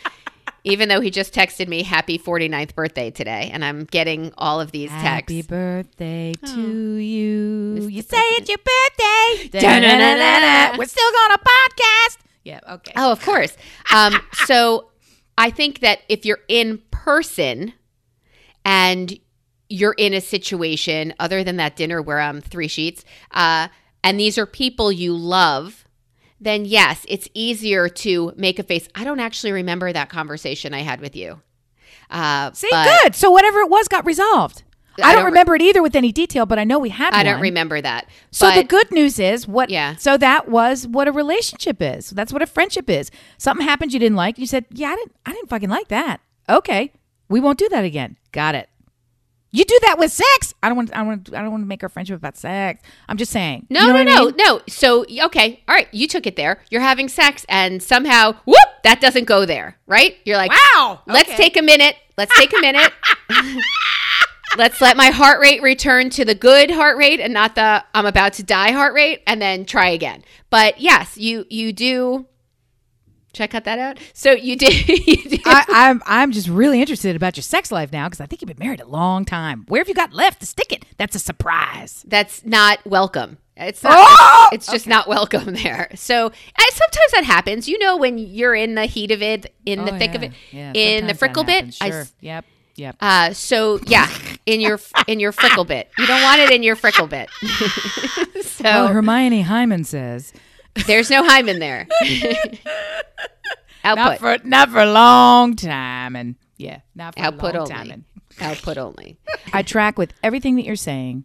[0.67, 4.73] Even though he just texted me happy 49th birthday today, and I'm getting all of
[4.73, 5.33] these Happy texts.
[5.33, 6.61] Happy birthday to
[6.97, 7.87] you.
[7.87, 9.59] You say it's your birthday.
[9.59, 10.79] Da-na-na-na-na.
[10.79, 12.17] We're still going to podcast.
[12.45, 12.93] Yeah, okay.
[12.97, 13.57] Oh, of course.
[13.93, 14.15] Um,
[14.45, 14.91] so
[15.37, 17.73] I think that if you're in person
[18.65, 19.19] and
[19.69, 23.69] you're in a situation other than that dinner where I'm three sheets, uh,
[24.03, 25.87] and these are people you love,
[26.41, 28.89] then yes, it's easier to make a face.
[28.95, 31.41] I don't actually remember that conversation I had with you.
[32.11, 33.15] Uh, See, but good.
[33.15, 34.63] So whatever it was got resolved.
[35.03, 36.91] I, I don't don't re- remember it either with any detail, but I know we
[36.91, 37.27] had I one.
[37.27, 38.07] don't remember that.
[38.31, 39.97] So the good news is what Yeah.
[39.97, 42.11] so that was what a relationship is.
[42.11, 43.11] That's what a friendship is.
[43.39, 46.21] Something happened you didn't like, you said, "Yeah, I didn't I didn't fucking like that."
[46.49, 46.93] Okay.
[47.29, 48.17] We won't do that again.
[48.33, 48.69] Got it.
[49.51, 50.53] You do that with sex.
[50.65, 52.83] I don't want I don't want I don't want to make our friendship about sex.
[53.09, 53.67] I'm just saying.
[53.71, 54.35] No, You know no, no, mean?
[54.37, 54.61] no.
[54.69, 56.61] So, okay, all right, you took it there.
[56.71, 60.17] You're having sex, and somehow, whoop, that doesn't go there, right?
[60.25, 61.03] You're like, Wow.
[61.07, 61.37] let's Okay.
[61.37, 61.95] take a minute.
[62.19, 62.93] Let's take a minute.
[64.57, 68.07] let's let my heart rate return to the good heart rate and not the I'm
[68.07, 70.23] about to die heart rate, and then try again.
[70.51, 72.27] But yes, you you do.
[73.35, 73.99] Should I cut that out?
[74.13, 74.89] So you did.
[75.07, 78.27] You did I, I'm I'm just really interested about your sex life now because I
[78.27, 79.65] think you've been married a long time.
[79.69, 80.85] Where have you got left to stick it?
[80.99, 82.05] That's a surprise.
[82.07, 83.39] that's not welcome.
[83.57, 83.93] It's not.
[83.97, 84.49] Oh!
[84.53, 85.89] it's just not welcome there.
[85.97, 86.33] So and
[86.73, 87.69] sometimes that happens.
[87.69, 90.33] You know, when you're in the heat of it, in the Oh, thick of it,
[90.53, 91.55] Yeah, in the frickle bit.
[91.57, 92.07] happens, I Sure.
[92.21, 92.45] yep.
[92.77, 92.97] Yep.
[93.01, 94.09] uh, so yeah,
[94.47, 95.91] in your in your frickle bit.
[95.99, 97.29] You don't want it in your frickle bit.
[98.45, 100.33] so well, Hermione Hyman says
[100.87, 101.87] there's no hymen there.
[103.85, 104.19] not Output.
[104.19, 107.75] for not for a long time, and yeah, not for Output a long only.
[107.75, 107.91] time.
[107.91, 108.05] And
[108.41, 109.19] Output only.
[109.53, 111.25] I track with everything that you're saying.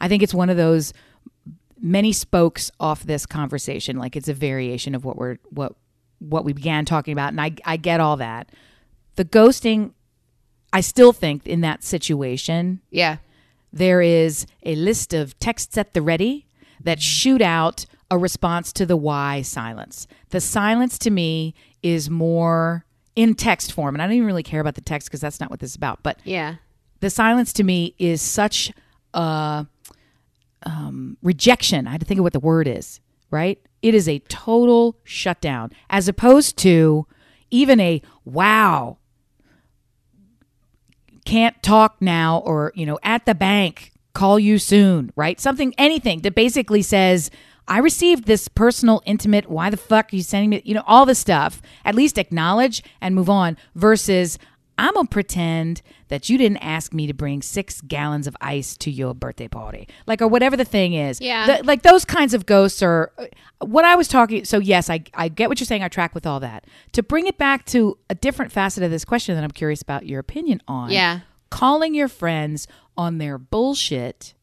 [0.00, 0.92] I think it's one of those
[1.80, 3.98] many spokes off this conversation.
[3.98, 5.74] Like it's a variation of what we're what
[6.20, 8.50] what we began talking about, and I I get all that.
[9.16, 9.92] The ghosting,
[10.76, 13.16] I still think in that situation Yeah.
[13.72, 16.46] there is a list of texts at the ready
[16.82, 20.06] that shoot out a response to the why silence.
[20.30, 24.60] The silence to me is more in text form, and I don't even really care
[24.60, 26.02] about the text because that's not what this is about.
[26.02, 26.56] But Yeah.
[27.00, 28.70] the silence to me is such
[29.14, 29.66] a
[30.64, 31.86] um, rejection.
[31.86, 33.00] I had to think of what the word is,
[33.30, 33.58] right?
[33.80, 37.06] It is a total shutdown as opposed to
[37.50, 38.98] even a wow,
[41.26, 45.38] can't talk now, or, you know, at the bank, call you soon, right?
[45.38, 47.30] Something, anything that basically says,
[47.68, 51.04] I received this personal, intimate, why the fuck are you sending me, you know, all
[51.04, 51.60] this stuff.
[51.84, 54.38] At least acknowledge and move on versus
[54.78, 58.90] I'm gonna pretend that you didn't ask me to bring six gallons of ice to
[58.90, 61.20] your birthday party, like or whatever the thing is.
[61.20, 61.46] Yeah.
[61.58, 63.26] The- like those kinds of ghosts are uh,
[63.64, 64.44] what I was talking.
[64.44, 65.82] So yes, I I get what you're saying.
[65.82, 66.64] I track with all that.
[66.92, 70.06] To bring it back to a different facet of this question that I'm curious about
[70.06, 70.90] your opinion on.
[70.90, 71.20] Yeah.
[71.50, 72.66] calling your friends
[72.98, 74.34] on their bullshit.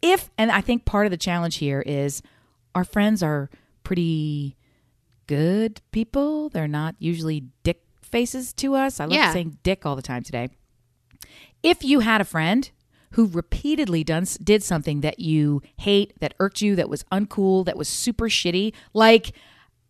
[0.00, 2.22] If and I think part of the challenge here is
[2.74, 3.50] our friends are
[3.82, 4.56] pretty
[5.26, 6.48] good people.
[6.48, 9.00] They're not usually dick faces to us.
[9.00, 9.32] I love Yeah.
[9.32, 10.48] saying dick all the time today.
[11.62, 12.70] If you had a friend
[13.12, 17.76] who repeatedly done did something that you hate, that irked you, that was uncool, that
[17.76, 19.32] was super shitty, like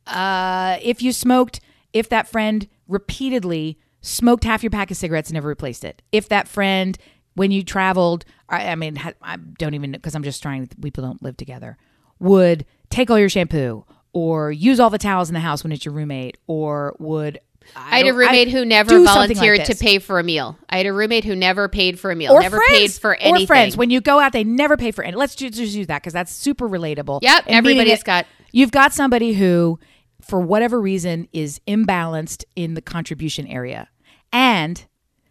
[0.06, 1.60] uh, if you smoked,
[1.92, 6.28] if that friend repeatedly smoked half your pack of cigarettes and never replaced it, if
[6.28, 6.96] that friend
[7.34, 10.66] when you traveled, I, I mean, I don't even because I'm just trying.
[10.80, 11.76] People don't live together.
[12.18, 15.84] Would take all your shampoo or use all the towels in the house when it's
[15.84, 17.38] your roommate, or would
[17.74, 20.56] I, had a roommate who never something like volunteered to pay for a meal.
[20.68, 23.14] I had a roommate who never paid for a meal, or never friends, paid for
[23.16, 23.44] anything.
[23.44, 25.16] Or friends, when you go out, they never pay for any.
[25.16, 27.20] Let's ju- just use that because that's super relatable.
[27.22, 29.78] Yep, And everybody's got- You've got somebody who,
[30.22, 33.88] for whatever reason, is imbalanced in the contribution area,
[34.32, 34.84] and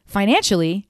[0.05, 0.89] financially,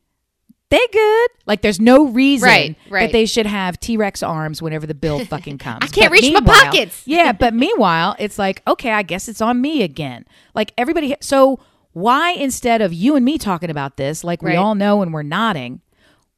[0.69, 1.29] they good.
[1.45, 3.01] Like, there's no reason Right, right.
[3.07, 5.79] that they should have T Rex arms whenever the bill fucking comes.
[5.83, 7.03] I can't But reach my pockets.
[7.05, 10.25] yeah, but meanwhile, it's like, okay, I guess it's on me again.
[10.53, 11.15] Like everybody.
[11.21, 11.59] So
[11.93, 15.23] why instead of you and me talking about this, like we all know and we're
[15.23, 15.81] nodding,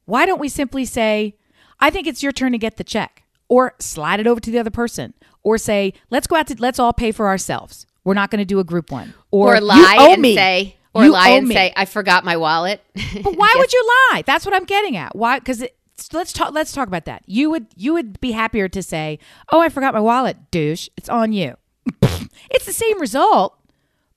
[0.06, 1.36] why don't we simply say,
[1.80, 4.60] I think it's your turn to get the check, or slide it over to the
[4.60, 5.14] other person,
[5.44, 7.86] or say, let's go out to, let's all pay for ourselves.
[8.04, 10.77] We're not going to do a group one, or, or "You lie and me." say,
[10.98, 11.54] or You lie and me.
[11.56, 12.82] say, I forgot my wallet.
[13.24, 14.24] But why would you lie?
[14.26, 15.16] That's what I'm getting at.
[15.16, 15.40] Why?
[15.40, 15.64] Because
[16.12, 16.54] let's talk.
[16.54, 17.24] Let's talk about that.
[17.26, 19.20] You would you would be happier to say,
[19.52, 20.90] "Oh, I forgot my wallet, douche.
[20.98, 21.56] It's on you."
[22.50, 23.58] it's the same result,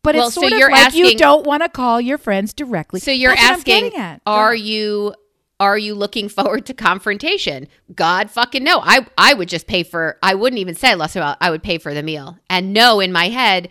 [0.02, 2.52] but Well, it's so sort of you're like you don't want to call your friends
[2.52, 3.00] directly.
[3.00, 3.92] So you're That's asking,
[4.26, 5.14] are you
[5.60, 7.68] are you looking forward to confrontation?
[7.94, 8.80] God fucking no.
[8.82, 10.18] I I would just pay for.
[10.22, 11.36] I wouldn't even say less about.
[11.40, 13.68] I would pay for the meal and no in my head,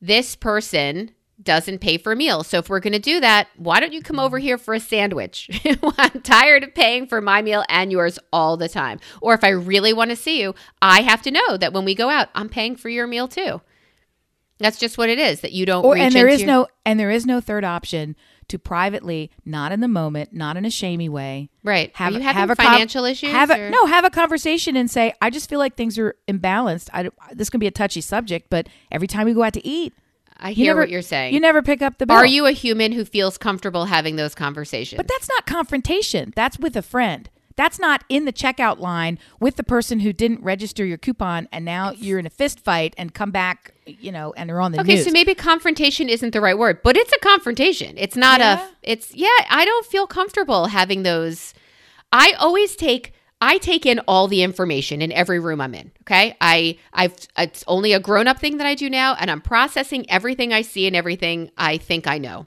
[0.00, 1.10] this person
[1.42, 2.42] doesn't pay for a meal.
[2.42, 4.80] So if we're going to do that, why don't you come over here for a
[4.80, 5.50] sandwich?
[5.98, 9.00] I'm tired of paying for my meal and yours all the time.
[9.20, 11.94] Or if I really want to see you, I have to know that when we
[11.94, 13.60] go out, I'm paying for your meal too.
[14.58, 15.40] That's just what it is.
[15.40, 15.84] That you don't.
[15.84, 18.16] Or and there is your- no and there is no third option
[18.48, 21.94] to privately, not in the moment, not in a shamey way, right.
[21.96, 23.32] have Are you having have a financial issues?
[23.32, 26.88] Have a, no, have a conversation and say, I just feel like things are imbalanced.
[26.92, 29.94] I, this can be a touchy subject, but every time we go out to eat,
[30.38, 31.34] I you hear never, what you're saying.
[31.34, 32.16] You never pick up the bill.
[32.16, 34.96] Are you a human who feels comfortable having those conversations?
[34.98, 36.32] But that's not confrontation.
[36.36, 37.28] That's with a friend.
[37.56, 41.64] That's not in the checkout line with the person who didn't register your coupon and
[41.64, 44.80] now you're in a fist fight and come back, you know, and they're on the
[44.80, 45.00] okay, news.
[45.00, 47.94] Okay, so maybe confrontation isn't the right word, but it's a confrontation.
[47.96, 48.62] It's not Yeah?
[48.62, 48.70] a.
[48.82, 49.28] It's yeah.
[49.48, 51.54] I don't feel comfortable having those.
[52.12, 53.14] I always take.
[53.40, 55.92] I take in all the information in every room I'm in.
[56.02, 59.42] Okay, I I've it's only a grown up thing that I do now, and I'm
[59.42, 62.46] processing everything I see and everything I think I know.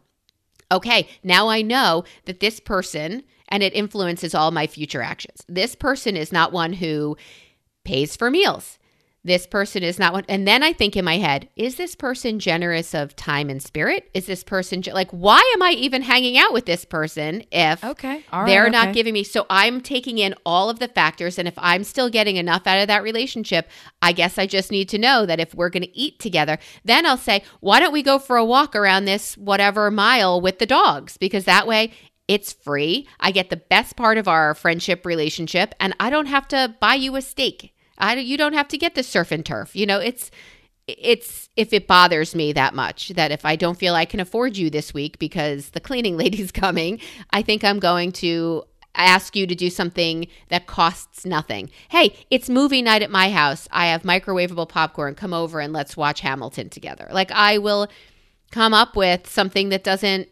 [0.72, 5.44] Okay, now I know that this person and it influences all my future actions.
[5.48, 7.18] This person is not one who
[7.84, 8.79] pays for meals.
[9.24, 10.24] This person is not one.
[10.30, 14.09] And then I think in my head, is this person generous of time and spirit?
[14.13, 17.84] Is this person ge- like, why am I even hanging out with this person if
[17.84, 18.24] Okay.
[18.32, 18.47] All right.
[18.47, 18.93] they're not okay.
[18.93, 19.26] giving me?
[19.26, 21.38] So I'm taking in all of the factors.
[21.38, 23.67] And if I'm still getting enough out of that relationship,
[24.01, 27.05] I guess I just need to know that if we're going to eat together, then
[27.05, 30.65] I'll say, why don't we go for a walk around this whatever mile with the
[30.65, 31.17] dogs?
[31.17, 31.91] Because that way,
[32.30, 33.07] it's free.
[33.20, 36.93] I get the best part of our friendship relationship, and I don't have to buy
[36.93, 37.74] you a steak.
[38.00, 39.76] I you don't have to get the surf and turf.
[39.76, 40.32] You know, it's
[40.88, 44.58] it's if it bothers me that much that if I don't feel I can afford
[44.58, 47.00] you this week because the cleaning lady's coming,
[47.32, 48.64] I think I'm going to
[48.95, 51.70] ask you to do something that costs nothing.
[51.89, 53.68] Hey, it's movie night at my house.
[53.72, 55.16] I have microwavable popcorn.
[55.16, 57.08] Come over and let's watch Hamilton together.
[57.12, 57.88] Like I will
[58.52, 60.28] come up with something that doesn't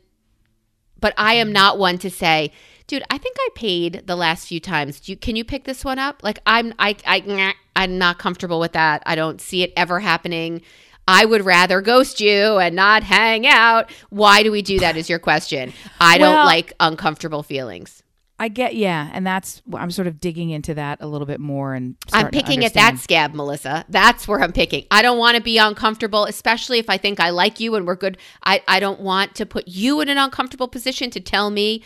[0.99, 2.51] but I am not one to say,
[2.87, 4.99] dude, I think I paid the last few times.
[4.99, 6.23] Do you, can you pick this one up?
[6.23, 9.03] Like I'm I I I'm not comfortable with that.
[9.05, 10.61] I don't see it ever happening.
[11.07, 13.91] I would rather ghost you and not hang out.
[14.09, 15.71] Why do we do that is your question.
[16.01, 18.03] I don't like uncomfortable feelings.
[18.39, 21.73] I get, yeah, and that's I'm sort of digging into that a little bit more,
[21.73, 23.83] and I'm picking at that scab, Melissa.
[23.89, 24.85] That's where I'm picking.
[24.91, 27.95] I don't want to be uncomfortable, especially if I think I like you and we're
[27.95, 28.19] good.
[28.43, 31.83] I, I don't want to put you in an uncomfortable position to tell me,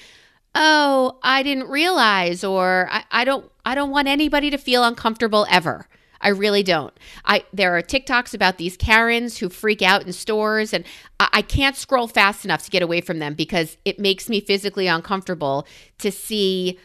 [0.56, 5.46] oh, I didn't realize, or I, I don't I don't want anybody to feel uncomfortable
[5.50, 5.88] ever.
[6.24, 6.94] I really don't.
[7.26, 10.86] I there are TikToks about these Karens who freak out in stores, and
[11.20, 14.40] I, I can't scroll fast enough to get away from them because it makes me
[14.42, 15.68] physically uncomfortable
[16.00, 16.78] to see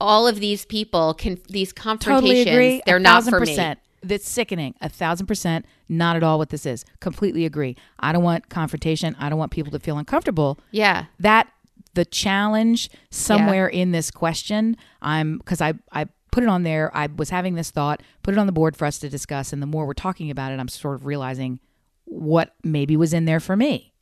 [0.00, 2.44] all of these people can these confrontations.
[2.44, 2.82] Totally agree.
[2.86, 3.80] They're not for percent.
[4.02, 4.74] That's sickening.
[4.80, 5.66] A thousand percent.
[5.88, 6.84] Not at all what this is.
[7.00, 7.76] Completely agree.
[7.98, 9.16] I don't want confrontation.
[9.18, 10.58] I don't want people to feel uncomfortable.
[10.70, 11.06] Yeah.
[11.18, 11.48] That
[11.96, 14.76] the challenge somewhere in this question.
[15.02, 16.94] I'm because I I put it on there.
[16.94, 18.02] I was having this thought.
[18.22, 19.52] Put it on the board for us to discuss.
[19.52, 21.58] And the more we're talking about it, I'm sort of realizing
[22.04, 23.94] what maybe was in there for me.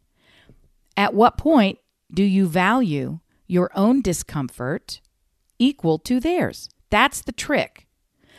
[0.97, 1.79] At what point
[2.13, 5.01] do you value your own discomfort
[5.59, 6.69] equal to theirs?
[6.91, 7.87] That's the trick.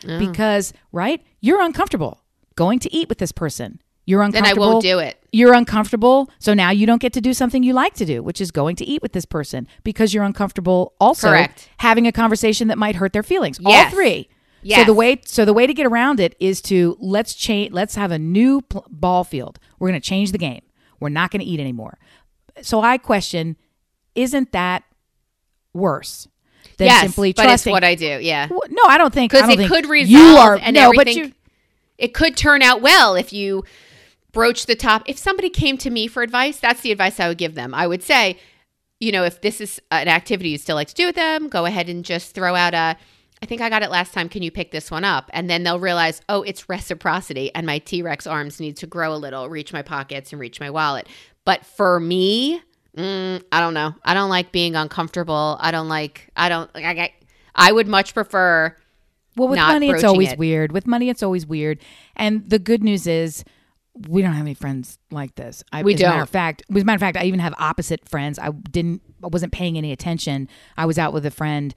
[0.08, 0.20] Oh.
[0.20, 1.24] Because, right?
[1.40, 2.22] You're uncomfortable
[2.56, 3.82] going to eat with this person.
[4.06, 4.56] You're uncomfortable.
[4.56, 5.18] Then I won't do it.
[5.36, 6.30] You're uncomfortable.
[6.40, 8.78] So now you don't get to do something you like to do, which is going
[8.78, 11.70] to eat with this person because you're uncomfortable also Correct.
[11.80, 13.60] having a conversation that might hurt their feelings.
[13.66, 13.94] All Yes.
[13.94, 14.30] three.
[14.68, 17.96] So the way so the way to get around it is to let's change let's
[17.96, 19.60] have a new pl- ball field.
[19.78, 20.62] We're going to change the game.
[21.02, 22.00] We're not going to eat anymore.
[22.62, 23.58] So I question
[24.16, 24.84] isn't that
[25.74, 26.28] worse
[26.78, 28.20] than yes, simply but trusting it's what I do.
[28.22, 28.48] Yeah.
[28.50, 31.14] Well, No, I don't think Because it think could resolve you are and no, but
[31.14, 31.34] you
[31.98, 33.64] it could turn out well if you
[34.36, 35.02] broach the top.
[35.08, 37.74] If somebody came to me for advice, that's the advice I would give them.
[37.74, 38.38] I would say,
[39.00, 41.66] you know, if this is an activity you still like to do with them, go
[41.66, 42.98] ahead and just throw out a.
[43.42, 44.30] I think I got it last time.
[44.30, 45.30] Can you pick this one up?
[45.34, 49.14] And then they'll realize, oh, it's reciprocity, and my T Rex arms need to grow
[49.14, 51.08] a little, reach my pockets and reach my wallet.
[51.46, 52.62] But for me,
[52.98, 53.96] mm, I don't know.
[54.04, 55.58] I don't like being uncomfortable.
[55.60, 56.30] I don't like.
[56.36, 56.70] I don't.
[56.76, 57.14] I, I,
[57.56, 58.76] I would much prefer.
[59.38, 60.40] Well, with money, it's always it.
[60.40, 60.72] weird.
[60.72, 61.80] With money, it's always weird.
[62.16, 63.44] And the good news is,
[64.10, 65.64] we don't have any friends like this.
[65.72, 66.24] I, We as a matter don't.
[66.24, 68.38] of fact, as a matter of fact, I even have opposite friends.
[68.38, 70.50] I didn't, I wasn't paying any attention.
[70.78, 71.74] I was out with a friend.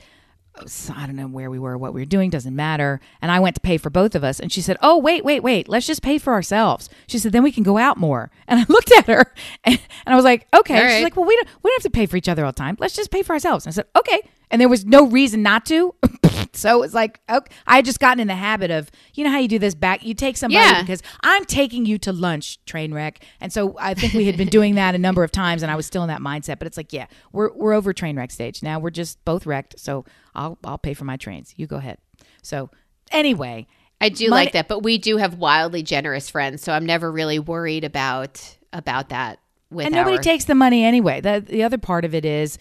[0.92, 3.00] I don't know where we were, what we were doing, doesn't matter.
[3.22, 4.40] And I went to pay for both of us.
[4.40, 6.90] And she said, Oh, wait, wait, wait, let's just pay for ourselves.
[7.06, 8.32] She said, Then we can go out more.
[8.48, 9.74] And I looked at her and,
[10.06, 10.82] and I was like, Okay.
[10.82, 12.50] All She's like, Well, we don't, we don't have to pay for each other all
[12.50, 12.76] the time.
[12.80, 13.66] Let's just pay for ourselves.
[13.66, 14.20] And I said, Okay.
[14.50, 15.94] And there was no reason not to.
[16.52, 17.54] so it's like, okay.
[17.66, 20.04] I had just gotten in the habit of, you know how you do this back?
[20.04, 20.80] You take somebody Yeah.
[20.80, 23.24] because I'm taking you to lunch, train wreck.
[23.40, 25.76] And so I think we had been doing that a number of times and I
[25.76, 26.58] was still in that mindset.
[26.58, 28.62] But it's like, yeah, we're, we're over train wreck stage.
[28.62, 29.78] Now we're just both wrecked.
[29.78, 31.52] So I'll, I'll pay for my trains.
[31.56, 31.98] You go ahead.
[32.42, 32.70] So
[33.10, 33.66] anyway,
[34.00, 37.10] I do Money- like that, but we do have wildly generous friends, so I'm never
[37.10, 39.40] really worried about about that.
[39.70, 41.20] With and nobody our, takes the money anyway.
[41.20, 42.58] The, the other part of it is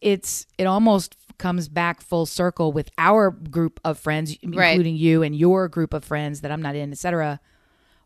[0.00, 4.70] it's, it almost comes back full circle with our group of friends, Right.
[4.72, 7.40] including you and your group of friends that I'm not in, etc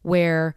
[0.03, 0.55] where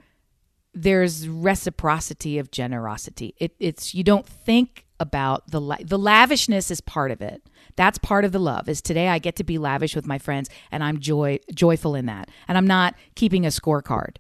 [0.74, 3.34] there's reciprocity of generosity.
[3.40, 7.42] It, it's you don't think about the la- the lavishness is part of it.
[7.78, 8.68] That's part of the love.
[8.68, 12.08] Is today I get to be lavish with my friends, and I'm joy joyful in
[12.08, 14.18] that, and I'm not keeping a scorecard.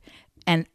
[0.47, 0.65] And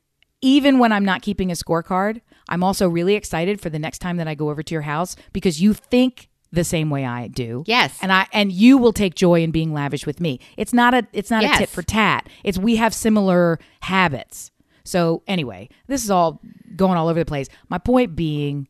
[0.43, 4.19] even when I'm not keeping a scorecard, I'm also really excited for the next time
[4.19, 7.65] that I go over to your house because you think the same way I do.
[7.67, 7.99] Yes.
[8.03, 10.39] And I and you will take joy in being lavish with me.
[10.57, 11.57] It's not a it's not Yes.
[11.57, 12.29] a tit for tat.
[12.45, 14.51] It's we have similar habits.
[14.85, 16.41] So anyway, this is all
[16.77, 17.49] going all over the place.
[17.69, 18.69] My point being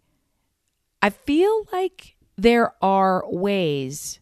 [1.02, 4.20] I feel like there are ways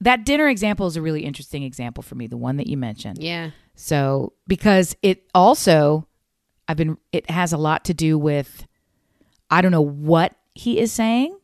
[0.00, 3.18] that dinner example is a really interesting example for me, the one that you mentioned.
[3.22, 3.50] Yeah.
[3.74, 6.06] So, because it also,
[6.66, 8.66] I've been, it has a lot to do with,
[9.50, 11.37] I don't know what he is saying,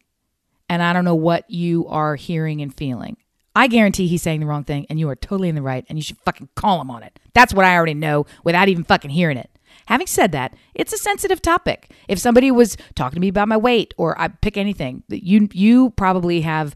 [0.69, 3.17] and I don't know what you are hearing and feeling.
[3.57, 5.97] I guarantee he's saying the wrong thing, and you are totally in the right, and
[5.97, 7.19] you should fucking call him on it.
[7.35, 9.51] That's what I already know without even fucking hearing it.
[9.87, 11.93] Having said that, it's a sensitive topic.
[12.09, 15.91] If somebody was talking to me about my weight, or I pick anything, you you
[15.91, 16.75] probably have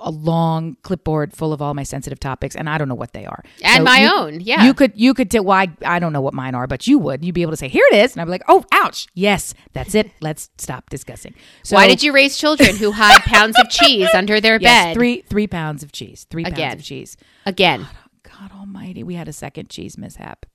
[0.00, 3.24] a long clipboard full of all my sensitive topics, and I don't know what they
[3.24, 3.42] are.
[3.62, 4.64] And So my you- own, yeah.
[4.64, 5.44] You could you could tell.
[5.44, 7.24] Well, I, I don't know what mine are, but you would.
[7.24, 9.06] You'd be able to say, "Here it is," and I'd be like, "Oh, ouch!
[9.14, 10.10] Yes, that's it.
[10.20, 14.40] Let's stop discussing." So, Why did you raise children who hide pounds of cheese under
[14.40, 14.94] their Yes, bed?
[14.94, 16.26] three three pounds of cheese.
[16.30, 16.70] Three Again.
[16.70, 17.16] pounds of cheese.
[17.44, 17.86] Again.
[17.88, 17.96] Oh,
[18.38, 20.46] God Almighty, we had a second cheese mishap.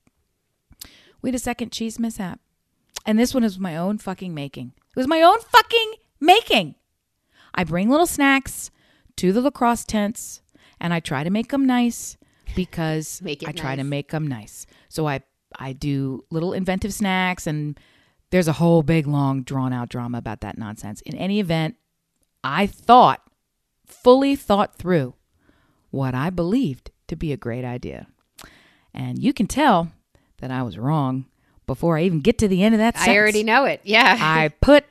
[1.21, 2.39] We had a second cheese mishap,
[3.05, 4.73] and this one is my own fucking making.
[4.89, 6.75] It was my own fucking making.
[7.53, 8.71] I bring little snacks
[9.21, 10.41] to the lacrosse tents,
[10.79, 12.17] and I try to make them nice
[12.55, 14.65] because I try to make them nice.
[14.89, 15.21] So I
[15.59, 17.79] I do little inventive snacks, and
[18.31, 21.01] there's a whole big long drawn out drama about that nonsense.
[21.01, 21.75] In any event,
[22.43, 23.21] I thought
[23.85, 25.13] fully thought through
[25.91, 28.07] what I believed to be a great idea.
[28.91, 29.91] And you can tell
[30.39, 31.25] that I was wrong
[31.67, 33.15] before I even get to the end of that sentence.
[33.15, 33.81] I already know it.
[33.83, 34.17] Yeah.
[34.19, 34.85] I put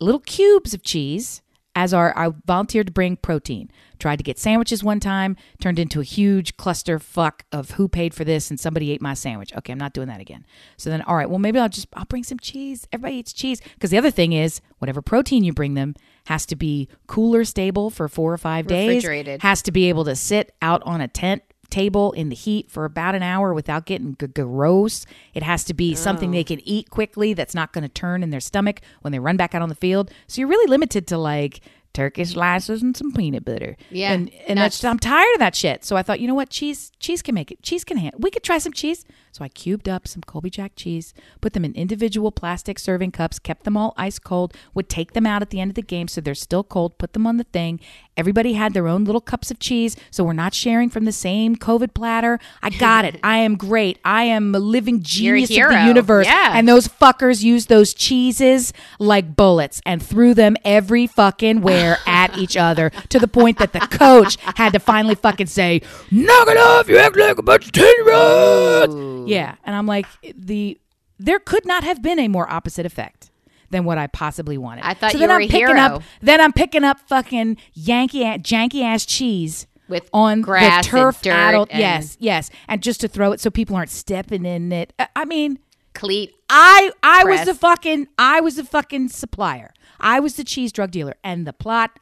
[0.00, 1.42] little cubes of cheese
[1.76, 3.70] as our I volunteered to bring protein.
[3.98, 8.14] Tried to get sandwiches one time, turned into a huge cluster fuck of who paid
[8.14, 9.52] for this and somebody ate my sandwich.
[9.56, 10.44] Okay, I'm not doing that again.
[10.78, 12.88] So then all right, well maybe I'll just I'll bring some cheese.
[12.92, 15.94] Everybody eats cheese because the other thing is whatever protein you bring them
[16.26, 18.88] has to be cooler stable for 4 or 5 days.
[18.88, 19.42] Refrigerated.
[19.42, 21.42] Has to be able to sit out on a tent
[21.76, 25.04] table in the heat for about an hour without getting g- gross.
[25.34, 26.32] It has to be something Oh.
[26.32, 29.36] they can eat quickly that's not going to turn in their stomach when they run
[29.36, 30.10] back out on the field.
[30.26, 31.60] So you're really limited to like
[31.92, 33.76] Turkish slices and some peanut butter.
[33.90, 35.84] Yeah, and and that's I'm tired of that shit.
[35.84, 37.62] So I thought, you know what, cheese cheese can make it.
[37.62, 38.20] Cheese can handle.
[38.20, 39.04] We could try some cheese.
[39.36, 41.12] So I cubed up some Colby Jack cheese,
[41.42, 44.54] put them in individual plastic serving cups, kept them all ice cold.
[44.72, 46.96] Would take them out at the end of the game so they're still cold.
[46.96, 47.78] Put them on the thing.
[48.16, 51.54] Everybody had their own little cups of cheese, so we're not sharing from the same
[51.54, 52.38] COVID platter.
[52.62, 53.20] I got it.
[53.22, 53.98] I am great.
[54.06, 56.26] I am a living You're a genius of the universe.
[56.26, 56.52] Yeah.
[56.54, 62.38] And those fuckers used those cheeses like bullets and threw them every fucking where at
[62.38, 66.56] each other to the point that the coach had to finally fucking say, "Knock it
[66.56, 66.88] off!
[66.88, 69.30] You act like a bunch of ten year olds." Mm.
[69.30, 70.78] Yeah, and I'm like, the
[71.18, 73.30] there could not have been a more opposite effect.
[73.70, 74.84] Than what I possibly wanted.
[74.86, 75.80] I thought so you then were I'm a picking hero.
[75.80, 81.20] Up, then I'm picking up fucking Yankee, janky ass cheese With on grass the turf
[81.26, 81.70] and addled.
[81.72, 84.92] and- yes, yes, and just to throw it so people aren't stepping in it.
[85.16, 85.58] I- mean,
[85.94, 86.32] Cleat.
[86.48, 87.46] I I was Press.
[87.48, 89.74] the fucking I was the fucking supplier.
[89.98, 91.98] I was the cheese drug dealer, and the plot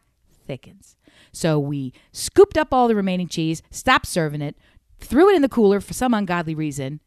[0.47, 0.97] thickens.
[1.33, 4.55] So we scooped up all the remaining cheese, stopped serving it,
[5.01, 7.01] threw it in the cooler for some ungodly reason,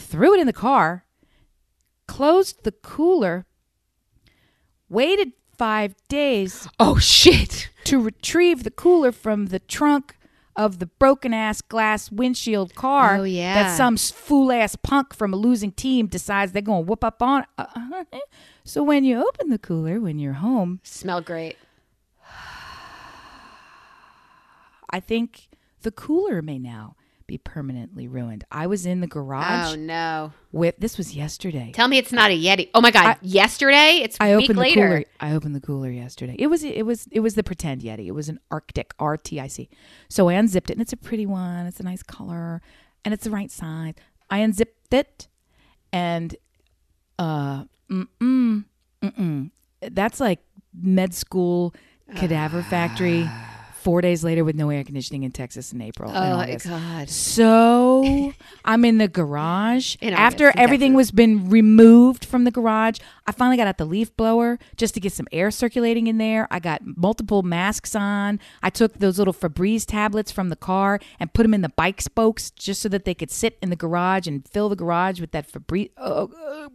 [0.00, 1.04] threw it in the car,
[2.06, 3.46] closed the cooler,
[4.88, 7.68] waited five days Oh shit.
[7.84, 10.16] to retrieve the cooler from the trunk
[10.56, 13.54] of the broken ass glass windshield car Oh, yeah.
[13.62, 17.22] that some fool ass punk from a losing team decides they're going to whoop up
[17.22, 17.44] on.
[17.56, 18.04] Uh,
[18.64, 21.56] so when you open the cooler when you're home, Smell great.
[24.90, 25.48] I think
[25.82, 26.96] the cooler may now
[27.30, 28.44] be permanently ruined.
[28.50, 30.32] I was in the garage Oh no.
[30.50, 31.70] with this was yesterday.
[31.72, 32.70] Tell me it's not a Yeti.
[32.74, 33.18] Oh my god.
[33.22, 34.00] yesterday?
[34.02, 34.88] It's I week opened the later.
[34.88, 35.04] cooler.
[35.20, 36.34] I opened the cooler yesterday.
[36.40, 38.06] It was it was it was the pretend Yeti.
[38.06, 39.68] It was an RTIC R T I C.
[40.08, 41.66] So I unzipped it, and it's a pretty one.
[41.66, 42.60] It's a nice color,
[43.04, 43.94] and it's the right size.
[44.28, 45.28] I unzipped it,
[45.92, 46.34] and
[47.16, 48.64] uh, mm mm
[49.02, 49.50] mm mm.
[49.82, 50.40] That's like
[50.74, 51.74] med school
[52.16, 53.28] cadaver factory.
[53.80, 56.10] Four days later, with no air conditioning in Texas in April.
[56.10, 57.08] Oh my god.
[57.08, 59.96] So I'm in the garage.
[60.02, 60.96] In After August, everything Texas.
[60.96, 65.00] was been removed from the garage, I finally got out the leaf blower just to
[65.00, 66.46] get some air circulating in there.
[66.50, 68.38] I got multiple masks on.
[68.62, 72.02] I took those little Febreze tablets from the car and put them in the bike
[72.02, 75.30] spokes just so that they could sit in the garage and fill the garage with
[75.30, 75.90] that Febreze.
[75.96, 76.68] Oh, uh,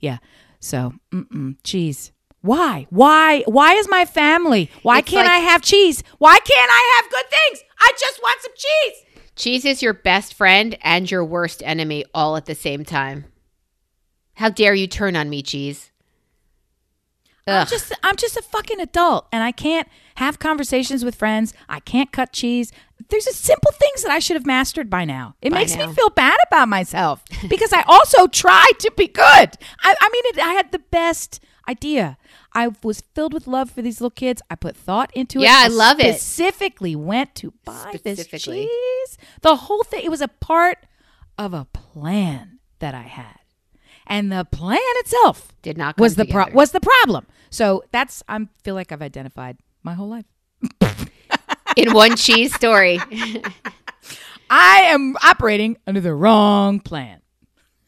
[0.00, 0.18] yeah.
[0.58, 2.10] So, mm-mm, cheese.
[2.42, 2.86] Why?
[2.90, 3.42] Why?
[3.46, 4.70] Why is my family?
[4.82, 6.02] Why It's can't like- I have cheese?
[6.18, 7.64] Why can't I have good things?
[7.80, 9.04] I just want some cheese.
[9.34, 13.24] Cheese is your best friend and your worst enemy all at the same time.
[14.34, 15.90] How dare you turn on me, cheese?
[17.46, 21.52] I'm just I'm just a fucking adult and I can't have conversations with friends.
[21.68, 22.70] I can't cut cheese.
[23.08, 25.34] There's just simple things that I should have mastered by now.
[25.42, 25.88] It By makes now.
[25.88, 29.24] me feel bad about myself because I also tried to be good.
[29.24, 31.40] I, I mean, it, I had the best.
[31.68, 32.18] Idea.
[32.52, 34.42] I was filled with love for these little kids.
[34.50, 35.44] I put thought into it.
[35.44, 36.16] Yeah, I love it.
[36.20, 39.18] Specifically went to buy this cheese.
[39.40, 40.04] The whole thing.
[40.04, 40.78] It was a part
[41.38, 43.38] of a plan that I had,
[44.06, 47.26] and the plan itself Did not was the pro- was the problem.
[47.50, 50.26] So that's I feel like I've identified my whole life.
[51.76, 52.98] in one cheese story.
[54.50, 57.22] I am operating under the wrong plan.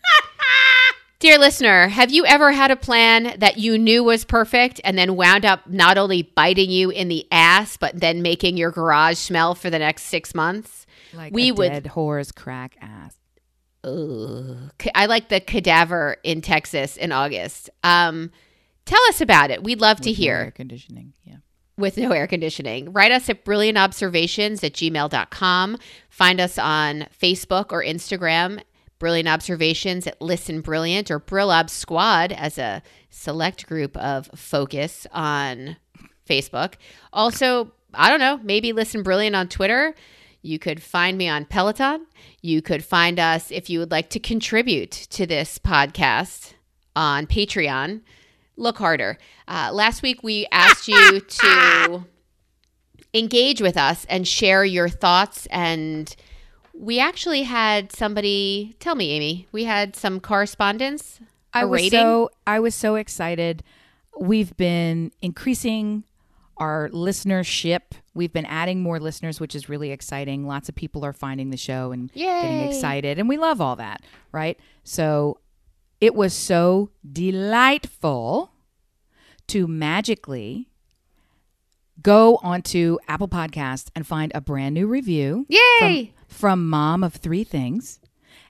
[1.25, 5.17] Dear listener, have you ever had a plan that you knew was perfect and then
[5.17, 9.55] wound up not only biting you in the ass, but then making your garage smell
[9.55, 10.85] for the next six months?
[11.15, 11.73] Like we would.
[11.73, 13.17] dead whore's crack ass.
[13.85, 14.71] Ugh.
[14.95, 17.71] I like the cadaver in Texas in August.
[17.83, 18.31] Um,
[18.85, 19.63] tell us about it.
[19.63, 21.15] We'd love to With no hear air conditioning.
[21.25, 21.37] Yeah.
[21.79, 22.93] with no air conditioning.
[22.93, 25.79] Write us at brilliantobservations at gmail.com.
[26.11, 28.61] Find us on Facebook or Instagram,
[28.99, 35.77] Brilliant Observations at Listen Brilliant or Brillob Squad as a select group of focus on
[36.29, 36.75] Facebook.
[37.13, 39.95] Also, I don't know, maybe Listen Brilliant on Twitter.
[40.43, 42.07] You could find me on Peloton.
[42.43, 46.53] You could find us if you would like to contribute to this podcast
[46.95, 48.03] on Patreon.
[48.57, 49.19] Look harder.
[49.49, 52.05] Uh, last week we asked you to
[53.15, 56.15] engage with us and share your thoughts and
[56.77, 61.21] we actually had somebody tell me amy we had some correspondence
[61.55, 62.01] I was rating?
[62.01, 63.63] so I was so excited.
[64.19, 66.05] We've been increasing
[66.57, 67.81] our listenership.
[68.13, 70.47] We've been adding more listeners, which is really exciting.
[70.47, 74.03] Lots of people are finding the show and getting excited, and we love all that,
[74.33, 74.59] right?
[74.83, 75.39] So
[76.01, 78.53] it was so delightful
[79.49, 80.69] to magically
[82.05, 86.13] go onto Apple Podcast and find a brand new review Yay!
[86.29, 87.99] from, from Mom of Three Things.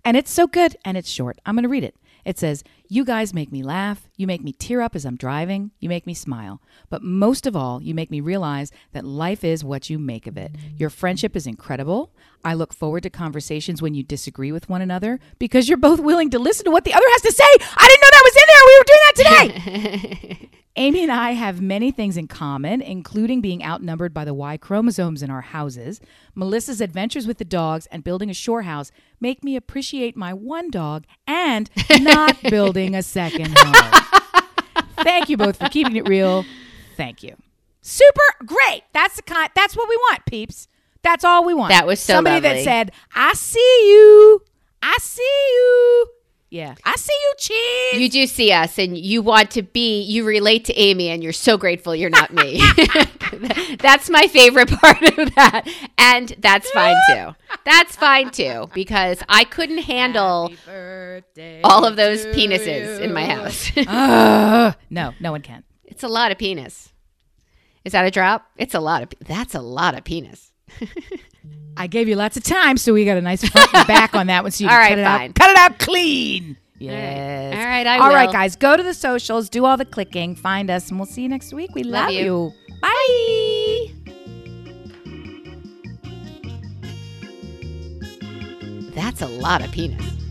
[0.05, 1.39] And it's so good and it's short.
[1.47, 1.95] I'm going to read it.
[2.27, 4.11] It says, You guys make me laugh.
[4.17, 5.71] You make me tear up as I'm driving.
[5.81, 6.61] You make me smile.
[6.91, 10.37] But most of all, you make me realize that life is what you make of
[10.37, 10.55] it.
[10.77, 12.13] Your friendship is incredible.
[12.45, 16.29] I look forward to conversations when you disagree with one another because you're both willing
[16.31, 17.45] to listen to what the other has to say.
[17.75, 18.65] I didn't know that was in there.
[18.67, 20.51] We were doing that today.
[20.77, 25.23] Amy and I have many things in common, including being outnumbered by the Y chromosomes
[25.23, 26.01] in our houses.
[26.35, 30.71] Melissa's adventures with the dogs and building a shore house make me appreciate my one
[30.71, 31.71] dog and
[32.01, 32.43] not
[32.75, 34.03] building a second home.
[34.99, 36.45] Thank you both for keeping it real.
[36.97, 37.37] Thank you.
[37.81, 38.83] Super great.
[38.93, 39.51] That's the kind.
[39.55, 40.69] That's what we want, peeps.
[41.03, 41.71] That's all we want.
[41.71, 44.43] That was so somebody that said, "I see you.
[44.83, 46.07] I see you."
[46.55, 48.01] Yeah, I see you, cheese.
[48.01, 51.33] you do see us and you want to be you relate to amy and you're
[51.33, 52.63] so grateful you're not me.
[53.81, 55.69] That's my favorite part of that.
[55.99, 57.35] And that's fine too.
[57.65, 60.53] That's fine too because i couldn't handle
[61.65, 63.73] all of those penises in my house.
[63.77, 63.87] Ugh.
[63.89, 65.65] Ah, no, no one can.
[65.83, 66.93] it's a lot of penis.
[67.85, 68.47] Is that a drop?
[68.57, 70.53] It's a lot of that's a lot of penis
[71.77, 74.29] I gave you lots of time, so we got a nice front and back on
[74.29, 74.53] that one.
[74.53, 75.29] So you All can right, cut it fine.
[75.31, 75.35] out.
[75.35, 76.57] Cut it out clean.
[76.79, 77.55] Yes.
[77.55, 80.71] all right i All right, guys, go to the socials, do all the clicking, find
[80.71, 81.71] us, and we'll see you next week.
[81.75, 82.21] We love, Love you.
[82.25, 82.53] you.
[82.81, 83.91] Bye.
[88.95, 90.24] that's a lot of penis